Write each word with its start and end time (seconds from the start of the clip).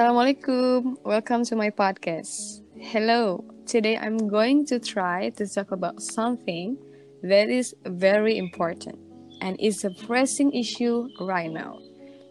Assalamualaikum. 0.00 0.96
Welcome 1.04 1.44
to 1.52 1.60
my 1.60 1.68
podcast. 1.68 2.64
Hello. 2.72 3.44
Today 3.68 4.00
I'm 4.00 4.16
going 4.32 4.64
to 4.72 4.80
try 4.80 5.28
to 5.36 5.44
talk 5.44 5.76
about 5.76 6.00
something 6.00 6.80
that 7.20 7.52
is 7.52 7.76
very 7.84 8.40
important 8.40 8.96
and 9.44 9.60
is 9.60 9.84
a 9.84 9.92
pressing 10.08 10.56
issue 10.56 11.04
right 11.20 11.52
now. 11.52 11.76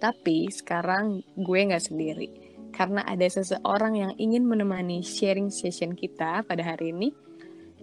Tapi 0.01 0.49
sekarang 0.49 1.21
gue 1.45 1.59
nggak 1.69 1.93
sendiri 1.93 2.33
karena 2.73 3.05
ada 3.05 3.29
seseorang 3.29 4.01
yang 4.01 4.17
ingin 4.17 4.49
menemani 4.49 5.05
sharing 5.05 5.53
session 5.53 5.93
kita 5.93 6.41
pada 6.49 6.65
hari 6.65 6.89
ini. 6.89 7.13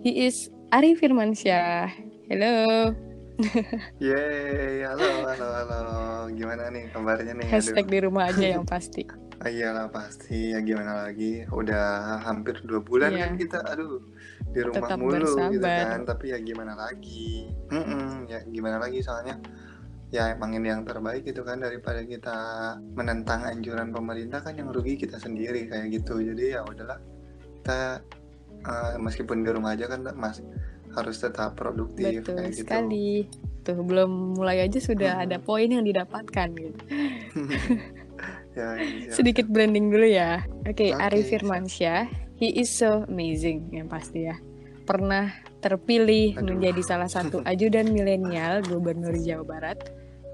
He 0.02 0.26
is 0.26 0.50
Ari 0.74 0.98
Firmansyah. 0.98 1.94
Hello. 2.26 2.90
Yeay, 4.02 4.82
halo, 4.82 5.30
halo, 5.30 5.48
halo. 5.62 5.78
Gimana 6.34 6.74
nih 6.74 6.90
kabarnya 6.90 7.38
nih? 7.38 7.46
Hashtag 7.46 7.86
di 7.86 8.02
rumah 8.02 8.34
aja 8.34 8.58
yang 8.58 8.66
pasti. 8.74 9.25
Ah, 9.36 9.48
iyalah 9.48 9.86
pasti, 9.88 10.50
ya 10.50 10.60
gimana 10.60 11.02
lagi. 11.02 11.44
Udah 11.46 11.84
hampir 12.20 12.56
dua 12.62 12.80
bulan 12.80 13.12
Iya. 13.12 13.20
kan 13.22 13.32
kita, 13.36 13.58
aduh, 13.62 14.00
di 14.46 14.60
rumah 14.60 14.88
Tetap 14.88 14.98
mulu 14.98 15.12
gitu 15.12 15.36
bersabar. 15.60 15.84
kan. 15.86 16.00
Tapi 16.04 16.24
ya 16.28 16.38
gimana 16.40 16.72
lagi. 16.74 17.52
Mm-mm, 17.68 18.26
ya 18.26 18.40
gimana 18.44 18.76
lagi 18.78 18.98
soalnya 19.00 19.36
ya 20.08 20.30
emang 20.30 20.54
ini 20.54 20.70
yang 20.70 20.82
terbaik 20.82 21.22
gitu 21.22 21.42
kan 21.42 21.58
daripada 21.58 22.00
kita 22.00 22.36
menentang 22.88 23.42
anjuran 23.44 23.90
pemerintah 23.90 24.38
kan 24.38 24.54
yang 24.54 24.70
rugi 24.70 24.96
kita 24.96 25.18
sendiri 25.18 25.66
kayak 25.66 25.92
gitu. 25.92 26.16
Jadi 26.16 26.44
ya 26.50 26.62
udahlah 26.62 26.96
kita 27.56 28.00
eh, 28.58 28.94
meskipun 28.96 29.42
di 29.42 29.50
rumah 29.50 29.74
aja 29.74 29.86
kan 29.86 30.06
mas 30.12 30.40
harus 30.90 31.18
tetap 31.18 31.54
produktif 31.54 32.24
Betul 32.24 32.34
kayak 32.34 32.50
gitu. 32.50 32.62
sekali. 32.64 33.10
Tuh 33.60 33.76
belum 33.76 34.38
mulai 34.38 34.62
aja 34.62 34.78
sudah 34.78 35.20
Hmm. 35.20 35.24
ada 35.24 35.36
poin 35.36 35.66
yang 35.66 35.82
didapatkan 35.82 36.48
gitu. 36.54 36.80
ya, 38.56 38.68
iya, 38.80 39.10
Sedikit 39.12 39.46
branding 39.46 39.92
dulu 39.92 40.08
ya. 40.08 40.42
Oke, 40.64 40.90
Oke, 40.90 40.96
Ari 40.96 41.20
siap. 41.22 41.30
Firmansyah, 41.44 42.00
he 42.40 42.48
is 42.56 42.72
so 42.72 43.04
amazing 43.06 43.68
yang 43.70 43.86
pasti 43.86 44.26
ya. 44.26 44.40
Pernah 44.88 45.30
terpilih 45.60 46.38
Aduh. 46.40 46.56
menjadi 46.56 46.82
salah 46.82 47.10
satu 47.10 47.42
ajudan 47.44 47.90
milenial 47.90 48.62
Gubernur 48.64 49.14
Jawa 49.18 49.44
Barat, 49.44 49.78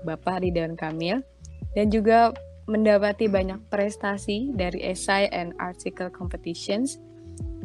Bapak 0.05 0.45
Ridwan 0.45 0.77
Kamil, 0.77 1.25
dan 1.73 1.89
juga 1.89 2.37
mendapati 2.69 3.27
Hmm. 3.27 3.35
banyak 3.35 3.61
prestasi 3.73 4.55
dari 4.55 4.85
essay 4.87 5.27
and 5.33 5.57
article 5.59 6.13
competitions. 6.13 7.01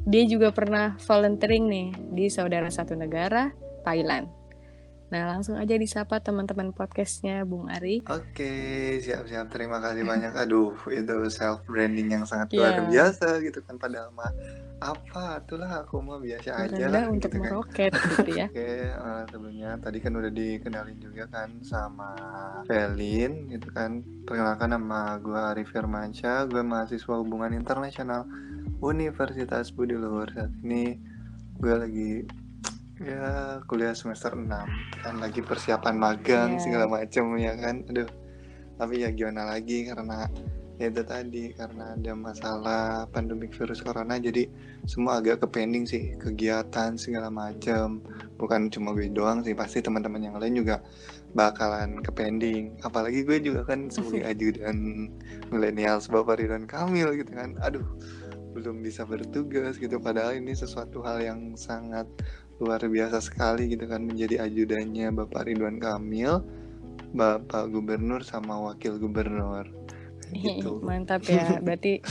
Dia 0.07 0.23
juga 0.23 0.55
pernah 0.55 0.95
volunteering 1.03 1.67
nih 1.67 1.87
di 2.15 2.25
saudara 2.31 2.71
satu 2.71 2.95
negara, 2.95 3.51
Thailand. 3.83 4.36
Nah, 5.07 5.23
langsung 5.25 5.55
aja 5.55 5.71
disapa 5.73 6.19
teman-teman 6.19 6.75
podcastnya 6.75 7.47
Bung 7.47 7.71
Ari. 7.71 8.03
Oke, 8.03 8.51
siap-siap. 8.99 9.47
Terima 9.47 9.79
kasih 9.79 10.03
banyak. 10.03 10.35
Aduh, 10.35 10.75
itu 10.89 11.15
self 11.31 11.63
branding 11.63 12.11
yang 12.11 12.27
sangat 12.27 12.51
Iya. 12.51 12.59
luar 12.59 12.75
biasa 12.91 13.39
gitu 13.39 13.63
kan. 13.63 13.79
Padahal 13.79 14.11
mah 14.11 14.27
apa? 14.77 15.39
Itulah 15.39 15.81
aku 15.81 16.03
mah 16.03 16.19
biasa 16.19 16.59
aja 16.59 16.85
lah 16.85 17.07
untuk 17.07 17.31
gitu 17.31 17.39
kan. 17.39 17.47
meroket 17.47 17.91
gitu 17.95 18.29
ya. 18.43 18.47
Oke, 18.51 18.67
eh, 18.83 19.21
sebelumnya 19.31 19.69
tadi 19.79 19.97
kan 19.97 20.11
udah 20.11 20.27
dikenalin 20.29 20.99
juga 20.99 21.23
kan 21.31 21.49
sama 21.63 22.11
Velin 22.67 23.47
gitu 23.47 23.71
kan. 23.71 24.03
Perkenalkan 24.27 24.75
nama 24.75 25.15
gue 25.17 25.39
Arif 25.39 25.71
Firmansyah, 25.71 26.45
gue 26.45 26.59
mahasiswa 26.59 27.15
hubungan 27.15 27.55
internasional 27.55 28.27
Universitas 28.83 29.71
Budi 29.71 29.95
Luhur. 29.95 30.27
Saat 30.29 30.51
ini 30.61 30.99
gue 31.57 31.73
lagi 31.73 32.11
ya 33.01 33.59
kuliah 33.69 33.93
semester 33.93 34.33
6 34.33 34.47
kan 35.03 35.15
lagi 35.21 35.41
persiapan 35.45 35.95
magang 35.97 36.49
Iya. 36.57 36.61
segala 36.63 36.85
macam 36.89 37.37
ya 37.37 37.53
kan. 37.57 37.85
Aduh. 37.89 38.09
Tapi 38.77 39.01
ya 39.01 39.09
gimana 39.09 39.49
lagi 39.49 39.89
karena 39.89 40.29
ya 40.77 40.93
itu 40.93 41.01
tadi 41.01 41.49
karena 41.57 41.97
ada 41.97 42.13
masalah 42.13 43.09
pandemik 43.09 43.49
virus 43.57 43.81
corona 43.81 44.21
jadi 44.21 44.45
semua 44.85 45.17
agak 45.17 45.41
ke 45.41 45.47
pending 45.49 45.89
sih 45.89 46.13
kegiatan 46.21 46.93
segala 46.93 47.33
macam 47.33 47.97
bukan 48.37 48.69
cuma 48.69 48.93
gue 48.93 49.09
doang 49.09 49.41
sih 49.41 49.57
pasti 49.57 49.81
teman-teman 49.81 50.21
yang 50.29 50.37
lain 50.37 50.53
juga 50.53 50.85
bakalan 51.33 51.97
ke 52.05 52.13
pending 52.13 52.77
apalagi 52.85 53.25
gue 53.25 53.41
juga 53.41 53.65
kan 53.65 53.89
sebagai 53.89 54.21
ajudan 54.37 55.09
milenial 55.49 55.97
Bapak 55.97 56.37
Ridwan 56.45 56.69
Kamil 56.69 57.09
gitu 57.25 57.33
kan 57.33 57.57
aduh 57.65 57.85
belum 58.53 58.85
bisa 58.85 59.01
bertugas 59.01 59.81
gitu 59.81 59.97
padahal 59.97 60.37
ini 60.37 60.53
sesuatu 60.53 61.01
hal 61.01 61.25
yang 61.25 61.57
sangat 61.57 62.05
luar 62.57 62.81
biasa 62.81 63.21
sekali 63.21 63.69
gitu 63.69 63.85
kan 63.85 64.01
menjadi 64.01 64.45
ajudannya 64.49 65.13
Bapak 65.13 65.45
Ridwan 65.45 65.77
Kamil 65.77 66.41
Bapak 67.13 67.69
Gubernur 67.69 68.25
sama 68.25 68.57
Wakil 68.59 68.97
Gubernur 68.97 69.69
Kayak 70.27 70.59
gitu 70.59 70.81
Mantap 70.83 71.21
ya. 71.29 71.55
Berarti 71.65 72.01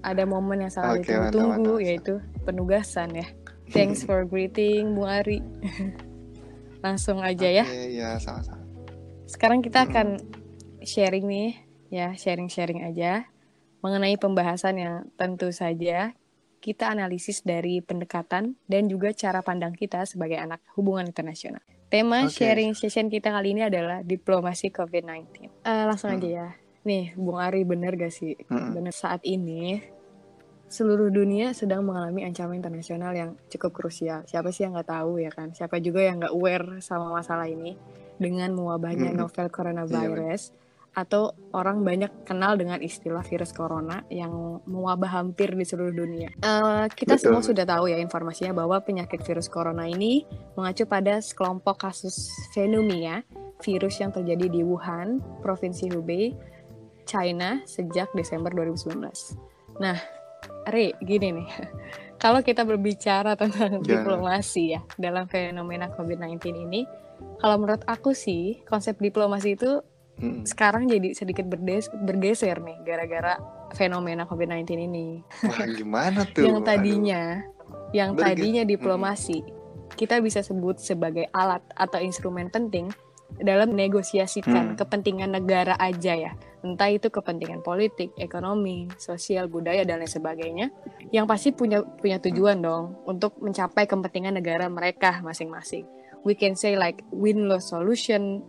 ada 0.00 0.24
momen 0.24 0.64
yang 0.64 0.72
sangat 0.72 1.04
mantap, 1.04 1.28
ditunggu 1.28 1.74
mantap. 1.76 1.86
yaitu 1.86 2.14
penugasan 2.48 3.08
ya. 3.12 3.26
Thanks 3.70 4.02
for 4.02 4.26
greeting 4.26 4.96
Bu 4.96 5.06
Ari. 5.06 5.44
Langsung 6.84 7.20
aja 7.20 7.46
ya. 7.46 7.64
Oke, 7.68 8.00
ya 8.00 8.16
sama-sama 8.16 8.64
Sekarang 9.28 9.60
kita 9.60 9.86
akan 9.86 10.18
sharing 10.82 11.28
nih 11.28 11.50
ya, 11.92 12.16
sharing-sharing 12.16 12.82
aja 12.88 13.28
mengenai 13.84 14.16
pembahasan 14.16 14.76
yang 14.80 14.94
tentu 15.16 15.52
saja 15.52 16.12
kita 16.60 16.92
analisis 16.92 17.40
dari 17.40 17.80
pendekatan 17.80 18.54
dan 18.68 18.82
juga 18.86 19.10
cara 19.10 19.40
pandang 19.40 19.72
kita 19.72 20.04
sebagai 20.04 20.36
anak 20.36 20.60
hubungan 20.76 21.08
internasional. 21.08 21.64
Tema 21.88 22.28
Oke. 22.28 22.36
sharing 22.36 22.76
session 22.76 23.08
kita 23.08 23.32
kali 23.32 23.50
ini 23.50 23.66
adalah 23.66 24.04
diplomasi 24.04 24.70
COVID-19. 24.70 25.50
Eh, 25.64 25.84
langsung 25.88 26.12
aja 26.12 26.20
Hmm. 26.22 26.36
ya. 26.36 26.48
Nih, 26.80 27.12
Bung 27.12 27.36
Ari 27.36 27.64
bener 27.64 27.92
gak 27.92 28.08
sih? 28.08 28.36
Mm-mm. 28.46 28.72
Bener 28.72 28.94
saat 28.94 29.20
ini 29.20 29.80
seluruh 30.70 31.10
dunia 31.10 31.50
sedang 31.50 31.82
mengalami 31.82 32.22
ancaman 32.22 32.56
internasional 32.56 33.10
yang 33.10 33.34
cukup 33.50 33.74
krusial. 33.74 34.22
Siapa 34.22 34.54
sih 34.54 34.62
yang 34.62 34.78
nggak 34.78 34.86
tahu 34.88 35.18
ya 35.18 35.34
kan? 35.34 35.50
Siapa 35.50 35.82
juga 35.82 36.06
yang 36.06 36.22
nggak 36.22 36.30
aware 36.30 36.78
sama 36.78 37.10
masalah 37.10 37.50
ini 37.50 37.74
dengan 38.16 38.54
mewabahnya 38.54 39.10
Mm-mm. 39.10 39.18
novel 39.18 39.50
coronavirus 39.50 40.54
atau 40.90 41.30
orang 41.54 41.86
banyak 41.86 42.26
kenal 42.26 42.58
dengan 42.58 42.82
istilah 42.82 43.22
virus 43.22 43.54
corona 43.54 44.02
yang 44.10 44.58
mewabah 44.66 45.22
hampir 45.22 45.54
di 45.54 45.62
seluruh 45.62 45.94
dunia. 45.94 46.34
Eh, 46.42 46.86
kita 46.90 47.14
Betul, 47.14 47.24
semua 47.30 47.42
sudah 47.46 47.64
tahu 47.66 47.94
ya 47.94 47.98
informasinya 48.02 48.64
bahwa 48.64 48.82
penyakit 48.82 49.22
virus 49.22 49.46
corona 49.46 49.86
ini 49.86 50.26
mengacu 50.58 50.84
pada 50.90 51.22
sekelompok 51.22 51.86
kasus 51.86 52.30
pneumonia 52.50 53.22
virus 53.62 54.00
yang 54.00 54.10
terjadi 54.10 54.48
di 54.48 54.60
Wuhan, 54.64 55.20
Provinsi 55.44 55.92
Hubei, 55.92 56.32
China 57.04 57.60
sejak 57.68 58.10
Desember 58.16 58.50
2019. 58.50 59.04
Nah, 59.78 60.00
Re, 60.68 60.96
gini 61.04 61.40
nih. 61.40 61.48
Kalau 62.22 62.44
kita 62.44 62.68
berbicara 62.68 63.32
tentang 63.32 63.80
Gimana? 63.80 64.04
diplomasi 64.04 64.76
ya 64.76 64.80
dalam 65.00 65.24
fenomena 65.24 65.88
COVID-19 65.88 66.52
ini, 66.68 66.84
kalau 67.40 67.56
menurut 67.56 67.80
aku 67.88 68.12
sih 68.12 68.60
konsep 68.68 69.00
diplomasi 69.00 69.56
itu 69.56 69.80
Mm. 70.20 70.44
sekarang 70.44 70.84
jadi 70.84 71.10
sedikit 71.10 71.44
berdes- 71.44 71.88
bergeser 71.96 72.60
nih 72.60 72.76
gara-gara 72.82 73.40
fenomena 73.72 74.24
COVID-19 74.24 74.62
ini. 74.78 75.24
Wah 75.42 75.64
gimana 75.66 76.22
tuh? 76.26 76.44
yang 76.44 76.60
Aduh. 76.60 76.66
tadinya 76.66 77.22
yang 77.90 78.10
Berge- 78.12 78.36
tadinya 78.36 78.62
diplomasi 78.62 79.40
kita 79.90 80.18
bisa 80.18 80.40
sebut 80.40 80.76
sebagai 80.76 81.26
alat 81.30 81.64
atau 81.72 81.98
instrumen 81.98 82.46
penting 82.46 82.92
dalam 83.36 83.70
menegosiasikan 83.70 84.74
Hmm. 84.74 84.76
kepentingan 84.76 85.30
negara 85.30 85.74
aja 85.76 86.12
ya 86.12 86.32
entah 86.60 86.88
itu 86.88 87.08
kepentingan 87.08 87.62
politik 87.62 88.10
ekonomi 88.16 88.90
sosial 88.96 89.46
budaya 89.46 89.80
dan 89.80 89.98
lain 89.98 90.10
sebagainya 90.10 90.66
yang 91.08 91.24
pasti 91.24 91.50
punya 91.50 91.80
punya 91.80 92.18
tujuan 92.18 92.58
dong 92.58 92.98
untuk 93.04 93.38
mencapai 93.38 93.86
kepentingan 93.86 94.34
negara 94.34 94.66
mereka 94.66 95.22
masing-masing 95.22 95.86
we 96.20 96.34
can 96.34 96.52
say 96.52 96.74
like 96.74 97.00
win 97.08 97.46
loss 97.46 97.70
solution 97.70 98.42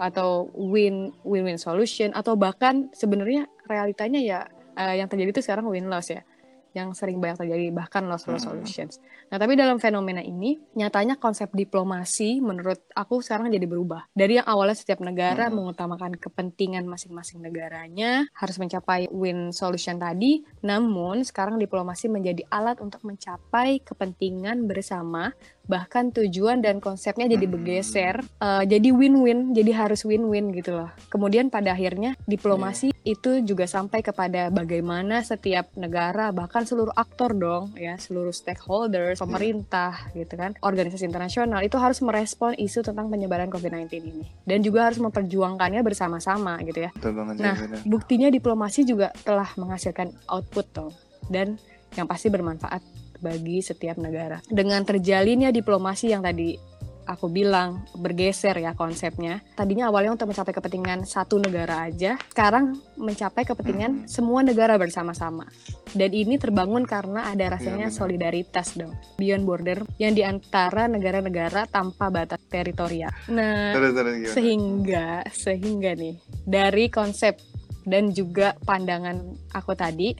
atau 0.00 0.48
win 0.56 1.12
win 1.22 1.44
win 1.44 1.60
solution 1.60 2.10
atau 2.16 2.34
bahkan 2.34 2.88
sebenarnya 2.96 3.44
realitanya 3.68 4.20
ya 4.20 4.40
eh, 4.74 4.96
yang 4.96 5.06
terjadi 5.12 5.36
itu 5.36 5.42
sekarang 5.44 5.68
win 5.68 5.92
loss 5.92 6.08
ya 6.08 6.24
yang 6.70 6.94
sering 6.94 7.18
banyak 7.18 7.34
terjadi 7.34 7.74
bahkan 7.74 8.06
loss 8.06 8.30
loss 8.30 8.46
Hmm. 8.46 8.54
solutions. 8.54 9.02
Nah 9.26 9.42
tapi 9.42 9.58
dalam 9.58 9.82
fenomena 9.82 10.22
ini 10.22 10.54
nyatanya 10.78 11.18
konsep 11.18 11.50
diplomasi 11.50 12.38
menurut 12.38 12.78
aku 12.94 13.18
sekarang 13.18 13.50
jadi 13.50 13.66
berubah 13.66 14.06
dari 14.14 14.38
yang 14.38 14.46
awalnya 14.46 14.78
setiap 14.78 15.02
negara 15.02 15.50
Hmm. 15.50 15.58
mengutamakan 15.58 16.14
kepentingan 16.14 16.86
masing-masing 16.86 17.42
negaranya 17.42 18.22
harus 18.38 18.54
mencapai 18.62 19.10
win 19.10 19.50
solution 19.50 19.98
tadi, 19.98 20.46
namun 20.62 21.26
sekarang 21.26 21.58
diplomasi 21.58 22.06
menjadi 22.06 22.46
alat 22.54 22.78
untuk 22.78 23.02
mencapai 23.02 23.82
kepentingan 23.82 24.70
bersama 24.70 25.34
bahkan 25.66 26.10
tujuan 26.10 26.60
dan 26.60 26.78
konsepnya 26.78 27.30
jadi 27.30 27.46
Hmm. 27.46 27.54
bergeser 27.56 28.16
eh, 28.22 28.64
jadi 28.66 28.88
win-win 28.90 29.52
jadi 29.52 29.72
harus 29.76 30.02
win-win 30.02 30.50
gitu 30.52 30.74
loh. 30.74 30.90
Kemudian 31.08 31.48
pada 31.48 31.72
akhirnya 31.72 32.16
diplomasi 32.24 32.90
itu 33.00 33.40
juga 33.40 33.64
sampai 33.64 34.04
kepada 34.04 34.52
bagaimana 34.52 35.24
setiap 35.24 35.72
negara 35.72 36.28
bahkan 36.30 36.68
seluruh 36.68 36.92
aktor 36.92 37.32
dong 37.32 37.72
ya 37.72 37.96
seluruh 37.96 38.28
stakeholders 38.28 39.16
pemerintah 39.16 40.12
gitu 40.12 40.36
kan 40.36 40.52
organisasi 40.60 41.08
internasional 41.08 41.64
itu 41.64 41.80
harus 41.80 42.04
merespon 42.04 42.52
isu 42.54 42.84
tentang 42.84 43.08
penyebaran 43.08 43.48
COVID-19 43.48 43.88
ini. 44.04 44.26
Dan 44.44 44.60
juga 44.60 44.90
harus 44.90 45.00
memperjuangkannya 45.00 45.80
bersama-sama 45.80 46.60
gitu 46.66 46.84
ya. 46.84 46.90
Betul 46.92 47.16
banget 47.16 47.34
Nah, 47.40 47.56
ya 47.56 47.80
buktinya 47.86 48.28
diplomasi 48.28 48.84
juga 48.84 49.14
telah 49.24 49.48
menghasilkan 49.56 50.12
output 50.28 50.66
dong. 50.74 50.92
Dan 51.30 51.56
yang 51.96 52.06
pasti 52.06 52.28
bermanfaat 52.28 52.82
bagi 53.20 53.60
setiap 53.60 53.96
negara. 53.96 54.40
Dengan 54.48 54.82
terjalinnya 54.82 55.48
diplomasi 55.48 56.10
yang 56.10 56.20
tadi 56.20 56.56
aku 57.00 57.26
bilang 57.26 57.82
bergeser 57.98 58.54
ya 58.54 58.70
konsepnya. 58.70 59.42
Tadinya 59.52 59.90
awalnya 59.90 60.14
untuk 60.14 60.30
mencapai 60.30 60.54
kepentingan 60.54 61.02
satu 61.02 61.42
negara 61.42 61.90
aja, 61.90 62.14
sekarang 62.30 62.78
mencapai 62.94 63.42
kepentingan 63.42 63.92
Hmm. 63.92 64.06
semua 64.06 64.46
negara 64.46 64.78
bersama-sama. 64.78 65.42
Dan 65.90 66.14
ini 66.14 66.38
terbangun 66.38 66.86
karena 66.86 67.34
ada 67.34 67.58
rasanya 67.58 67.90
benar. 67.90 67.98
solidaritas 67.98 68.78
dong, 68.78 68.94
beyond 69.18 69.42
border 69.42 69.82
yang 69.98 70.14
di 70.14 70.22
antara 70.22 70.86
negara-negara 70.86 71.66
tanpa 71.66 72.14
batas 72.14 72.38
teritorial. 72.46 73.10
Nah, 73.26 73.74
Terus 73.74 73.90
terus 73.90 74.14
gimana? 74.14 74.30
sehingga 74.30 75.08
sehingga 75.34 75.90
nih 75.98 76.14
dari 76.46 76.86
konsep 76.86 77.42
dan 77.82 78.14
juga 78.14 78.54
pandangan 78.62 79.18
aku 79.50 79.74
tadi 79.74 80.14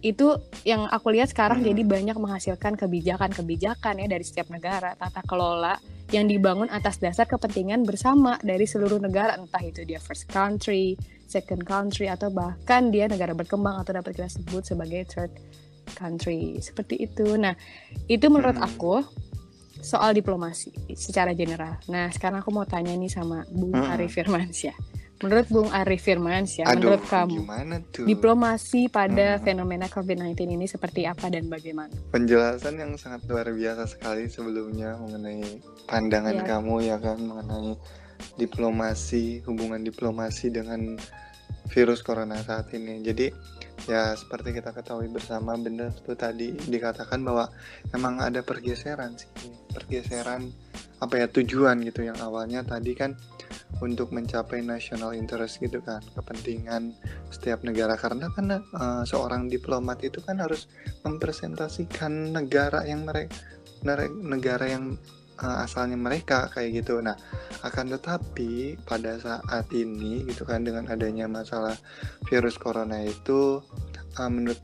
itu 0.00 0.32
yang 0.64 0.88
aku 0.88 1.12
lihat 1.12 1.28
sekarang 1.28 1.60
Hmm. 1.60 1.68
jadi 1.72 1.82
banyak 1.84 2.16
menghasilkan 2.16 2.76
kebijakan-kebijakan 2.76 4.00
ya 4.00 4.06
dari 4.08 4.24
setiap 4.24 4.48
negara 4.48 4.96
tata 4.96 5.20
kelola 5.28 5.76
yang 6.10 6.26
dibangun 6.26 6.66
atas 6.72 6.98
dasar 6.98 7.28
kepentingan 7.28 7.86
bersama 7.86 8.40
dari 8.42 8.66
seluruh 8.66 8.98
negara 8.98 9.36
entah 9.38 9.62
itu 9.62 9.86
dia 9.86 10.02
first 10.02 10.26
country, 10.26 10.98
second 11.30 11.62
country 11.62 12.10
atau 12.10 12.32
bahkan 12.32 12.90
dia 12.90 13.06
negara 13.06 13.30
berkembang 13.30 13.78
atau 13.78 13.94
dapat 13.94 14.18
kita 14.18 14.26
sebut 14.26 14.66
sebagai 14.66 15.06
third 15.06 15.30
country 15.94 16.58
seperti 16.58 17.06
itu. 17.06 17.38
Nah, 17.38 17.54
itu 18.10 18.26
menurut 18.26 18.58
Hmm. 18.58 18.66
aku 18.66 18.94
soal 19.80 20.12
diplomasi 20.12 20.74
secara 20.92 21.32
general. 21.32 21.78
Nah, 21.88 22.10
sekarang 22.10 22.42
aku 22.42 22.50
mau 22.52 22.66
tanya 22.66 22.92
nih 22.92 23.08
sama 23.08 23.46
Bung 23.48 23.72
Hmm. 23.78 23.92
Arif 23.94 24.12
Firmansyah. 24.12 24.76
Menurut 25.20 25.46
Bung 25.52 25.68
Arif 25.68 26.00
Firmansyah, 26.00 26.64
Aduh, 26.64 26.96
menurut 26.96 27.04
kamu 27.04 27.44
gimana 27.44 27.74
tuh? 27.92 28.08
diplomasi 28.08 28.88
pada 28.88 29.36
Hmm. 29.36 29.44
fenomena 29.44 29.84
COVID-19 29.84 30.48
ini 30.48 30.64
seperti 30.64 31.04
apa 31.04 31.28
dan 31.28 31.44
bagaimana? 31.44 31.92
Penjelasan 32.08 32.80
yang 32.80 32.96
sangat 32.96 33.28
luar 33.28 33.52
biasa 33.52 33.84
sekali 33.84 34.26
sebelumnya 34.26 34.96
mengenai 34.96 35.60
pandangan 35.84 36.40
Ya. 36.40 36.44
kamu 36.48 36.74
ya 36.82 36.96
kan 36.96 37.20
mengenai 37.20 37.76
diplomasi, 38.36 39.44
hubungan 39.44 39.80
diplomasi 39.80 40.48
dengan 40.48 40.96
virus 41.68 42.00
corona 42.00 42.40
saat 42.40 42.72
ini. 42.72 43.00
Jadi 43.00 43.28
ya 43.90 44.14
seperti 44.14 44.54
kita 44.54 44.70
ketahui 44.70 45.10
bersama 45.10 45.58
benar 45.58 45.90
tuh 46.06 46.14
tadi 46.14 46.54
dikatakan 46.54 47.18
bahwa 47.26 47.50
memang 47.90 48.22
ada 48.22 48.46
pergeseran 48.46 49.18
sih, 49.18 49.26
pergeseran 49.74 50.54
apa 51.02 51.18
ya 51.18 51.26
tujuan 51.26 51.82
gitu. 51.82 52.06
Yang 52.06 52.22
awalnya 52.22 52.62
tadi 52.62 52.94
kan 52.94 53.18
untuk 53.82 54.14
mencapai 54.14 54.62
national 54.62 55.18
interest 55.18 55.58
gitu 55.58 55.82
kan 55.82 55.98
kepentingan 56.14 56.94
setiap 57.34 57.66
negara. 57.66 57.98
Karena 57.98 58.30
kan 58.30 58.46
eh, 58.54 59.02
seorang 59.02 59.50
diplomat 59.50 60.06
itu 60.06 60.22
kan 60.22 60.38
harus 60.38 60.70
mempresentasikan 61.02 62.30
negara 62.30 62.86
yang 62.86 63.02
mereka 63.02 63.34
negara 64.22 64.68
yang 64.68 64.94
eh, 65.42 65.56
asalnya 65.64 65.96
mereka 65.96 66.48
kayak 66.52 66.84
gitu. 66.84 67.00
Nah 67.00 67.16
akan 67.64 67.96
tetapi 67.96 68.78
pada 68.84 69.16
saat 69.20 69.66
ini 69.72 70.24
gitu 70.28 70.44
kan 70.44 70.64
dengan 70.64 70.88
adanya 70.88 71.26
masalah 71.26 71.76
virus 72.28 72.56
corona 72.60 73.02
itu 73.04 73.60
eh, 74.20 74.30
menurut 74.30 74.60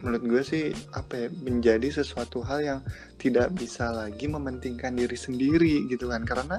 menurut 0.00 0.22
gue 0.24 0.42
sih 0.42 0.64
apa 0.96 1.12
ya 1.12 1.28
menjadi 1.44 2.00
sesuatu 2.00 2.40
hal 2.40 2.64
yang 2.64 2.80
tidak 3.20 3.52
bisa 3.52 3.92
lagi 3.92 4.26
mementingkan 4.26 4.96
diri 4.96 5.16
sendiri 5.16 5.84
gitu 5.92 6.08
kan. 6.08 6.24
Karena 6.24 6.56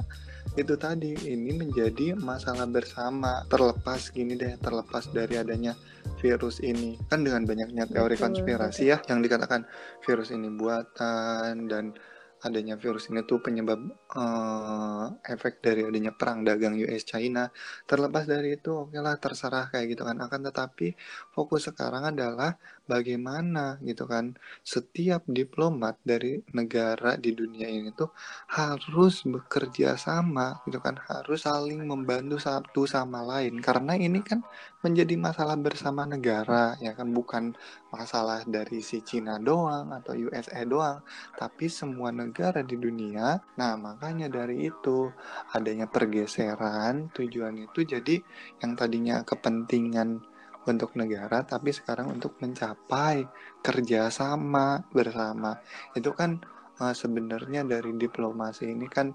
itu 0.54 0.74
tadi 0.78 1.16
ini 1.26 1.54
menjadi 1.58 2.18
masalah 2.18 2.70
bersama 2.70 3.42
terlepas 3.50 4.14
gini 4.14 4.38
deh 4.38 4.58
terlepas 4.62 5.10
dari 5.10 5.42
adanya 5.42 5.74
virus 6.22 6.62
ini. 6.62 7.02
Kan 7.10 7.26
dengan 7.26 7.46
banyaknya 7.50 7.90
teori 7.90 8.16
Betul, 8.18 8.26
konspirasi 8.30 8.84
ya 8.94 8.98
yang 9.10 9.26
dikatakan 9.26 9.66
virus 10.06 10.30
ini 10.30 10.50
buatan 10.54 11.66
dan 11.66 11.98
adanya 12.42 12.76
virus 12.78 13.10
ini 13.10 13.22
tuh 13.30 13.40
penyebab 13.46 13.80
eh, 14.18 15.06
efek 15.34 15.62
dari 15.66 15.82
adanya 15.86 16.12
perang 16.14 16.42
dagang 16.48 16.74
US 16.82 17.04
China. 17.06 17.50
Terlepas 17.90 18.26
dari 18.26 18.58
itu 18.58 18.70
oke 18.74 18.98
lah 18.98 19.16
terserah 19.22 19.70
kayak 19.72 19.86
gitu 19.94 20.04
kan. 20.08 20.18
Akan 20.26 20.42
tetapi 20.48 20.94
fokus 21.34 21.70
sekarang 21.70 22.04
adalah 22.12 22.58
bagaimana 22.92 23.80
gitu 23.88 24.04
kan 24.04 24.36
setiap 24.68 25.24
diplomat 25.24 25.96
dari 26.04 26.44
negara 26.52 27.16
di 27.16 27.32
dunia 27.32 27.72
ini 27.72 27.96
tuh 27.96 28.12
harus 28.52 29.24
bekerja 29.24 29.96
sama 29.96 30.60
gitu 30.68 30.84
kan 30.84 31.00
harus 31.08 31.48
saling 31.48 31.88
membantu 31.88 32.36
satu 32.36 32.84
sama 32.84 33.24
lain. 33.24 33.64
Karena 33.64 33.96
ini 33.96 34.20
kan 34.20 34.44
menjadi 34.84 35.16
masalah 35.16 35.56
bersama 35.56 36.04
negara 36.04 36.76
ya 36.84 36.92
kan 36.92 37.08
bukan 37.16 37.56
masalah 37.94 38.44
dari 38.44 38.84
si 38.84 39.00
Cina 39.06 39.40
doang 39.40 39.94
atau 39.96 40.18
USA 40.18 40.68
doang 40.68 41.00
tapi 41.40 41.72
semua 41.72 42.12
negara 42.12 42.60
di 42.66 42.76
dunia. 42.76 43.40
Nah 43.56 43.74
makanya 43.80 44.28
dari 44.28 44.68
itu 44.68 45.08
adanya 45.56 45.88
pergeseran 45.88 47.14
tujuan 47.16 47.56
itu 47.64 47.88
jadi 47.88 48.20
yang 48.60 48.74
tadinya 48.76 49.24
kepentingan 49.24 50.31
untuk 50.68 50.94
negara 50.94 51.42
tapi 51.42 51.74
sekarang 51.74 52.14
untuk 52.14 52.38
mencapai 52.38 53.26
kerjasama 53.62 54.86
bersama. 54.94 55.58
Itu 55.98 56.14
kan 56.14 56.42
uh, 56.78 56.94
sebenarnya 56.94 57.66
dari 57.66 57.94
diplomasi 57.98 58.70
ini 58.70 58.86
kan 58.86 59.14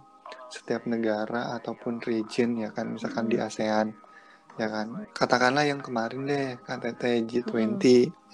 setiap 0.50 0.86
negara 0.90 1.54
ataupun 1.58 2.02
region 2.02 2.58
ya 2.58 2.70
kan 2.74 2.94
misalkan 2.94 3.30
di 3.30 3.38
ASEAN 3.38 3.94
ya 4.58 4.68
kan. 4.70 5.06
Katakanlah 5.14 5.64
yang 5.68 5.78
kemarin 5.82 6.26
deh 6.26 6.46
KTT 6.62 7.02
G20 7.26 7.84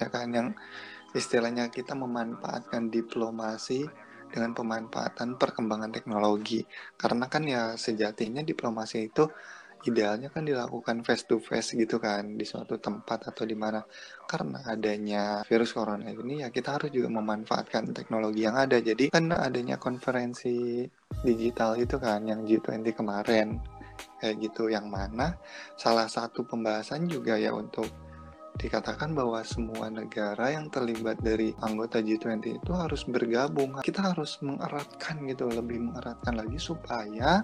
ya 0.01 0.07
kan 0.09 0.29
yang 0.33 0.49
istilahnya 1.13 1.69
kita 1.69 1.93
memanfaatkan 1.93 2.89
diplomasi 2.89 3.85
dengan 4.33 4.57
pemanfaatan 4.57 5.37
perkembangan 5.37 5.93
teknologi. 5.93 6.65
Karena 6.97 7.29
kan 7.29 7.45
ya 7.45 7.77
sejatinya 7.77 8.41
diplomasi 8.41 9.13
itu 9.13 9.29
idealnya 9.87 10.31
kan 10.31 10.47
dilakukan 10.47 11.03
face 11.03 11.25
to 11.27 11.43
face 11.43 11.75
gitu 11.75 11.99
kan 11.99 12.39
di 12.39 12.47
suatu 12.47 12.79
tempat 12.79 13.31
atau 13.31 13.45
di 13.47 13.57
mana. 13.57 13.83
Karena 14.27 14.63
adanya 14.67 15.43
virus 15.45 15.75
corona 15.75 16.09
ini 16.09 16.43
ya 16.43 16.49
kita 16.49 16.79
harus 16.79 16.91
juga 16.91 17.11
memanfaatkan 17.11 17.93
teknologi 17.93 18.47
yang 18.47 18.57
ada. 18.57 18.79
Jadi 18.79 19.11
kan 19.11 19.31
adanya 19.35 19.77
konferensi 19.77 20.87
digital 21.23 21.77
itu 21.79 21.97
kan 21.99 22.25
yang 22.27 22.47
G20 22.47 22.87
kemarin 22.95 23.59
kayak 24.23 24.37
gitu. 24.41 24.71
Yang 24.71 24.87
mana 24.89 25.37
salah 25.75 26.07
satu 26.07 26.47
pembahasan 26.47 27.11
juga 27.11 27.37
ya 27.37 27.51
untuk 27.51 27.91
dikatakan 28.53 29.17
bahwa 29.17 29.41
semua 29.43 29.89
negara 29.89 30.53
yang 30.53 30.69
terlibat 30.69 31.17
dari 31.25 31.57
anggota 31.65 32.05
G20 32.05 32.61
itu 32.61 32.73
harus 32.77 33.03
bergabung. 33.09 33.81
Kita 33.81 34.13
harus 34.13 34.37
mengeratkan 34.45 35.25
gitu 35.25 35.49
lebih 35.49 35.81
mengeratkan 35.81 36.37
lagi 36.37 36.61
supaya 36.61 37.41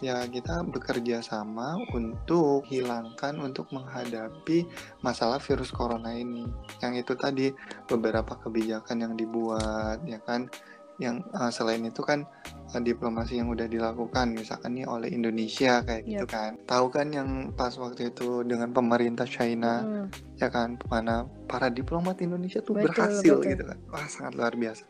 ya 0.00 0.24
kita 0.24 0.64
bekerja 0.64 1.20
sama 1.20 1.76
untuk 1.92 2.64
hilangkan 2.68 3.36
untuk 3.40 3.68
menghadapi 3.72 4.64
masalah 5.04 5.36
virus 5.40 5.68
corona 5.68 6.16
ini. 6.16 6.48
Yang 6.80 6.94
itu 7.06 7.12
tadi 7.16 7.46
beberapa 7.88 8.36
kebijakan 8.40 9.04
yang 9.04 9.14
dibuat 9.14 10.00
ya 10.08 10.18
kan 10.24 10.48
yang 11.00 11.24
uh, 11.32 11.48
selain 11.48 11.80
itu 11.82 12.04
kan 12.04 12.28
uh, 12.70 12.78
diplomasi 12.78 13.40
yang 13.40 13.48
udah 13.48 13.64
dilakukan 13.64 14.36
misalkan 14.36 14.76
nih 14.76 14.84
oleh 14.84 15.08
Indonesia 15.08 15.80
kayak 15.80 16.04
gitu 16.04 16.26
Yep. 16.28 16.30
kan. 16.30 16.50
Tahu 16.68 16.86
kan 16.92 17.06
yang 17.08 17.28
pas 17.56 17.72
waktu 17.74 18.12
itu 18.12 18.44
dengan 18.44 18.68
pemerintah 18.70 19.24
China 19.24 19.80
Hmm, 19.80 20.06
ya 20.36 20.52
kan 20.52 20.76
mana 20.92 21.24
para 21.48 21.72
diplomat 21.72 22.20
Indonesia 22.20 22.60
tuh 22.60 22.76
Betul, 22.76 22.92
berhasil 22.92 23.34
betul. 23.40 23.50
gitu 23.56 23.62
kan. 23.64 23.78
Wah 23.88 24.06
sangat 24.06 24.32
luar 24.36 24.52
biasa. 24.54 24.84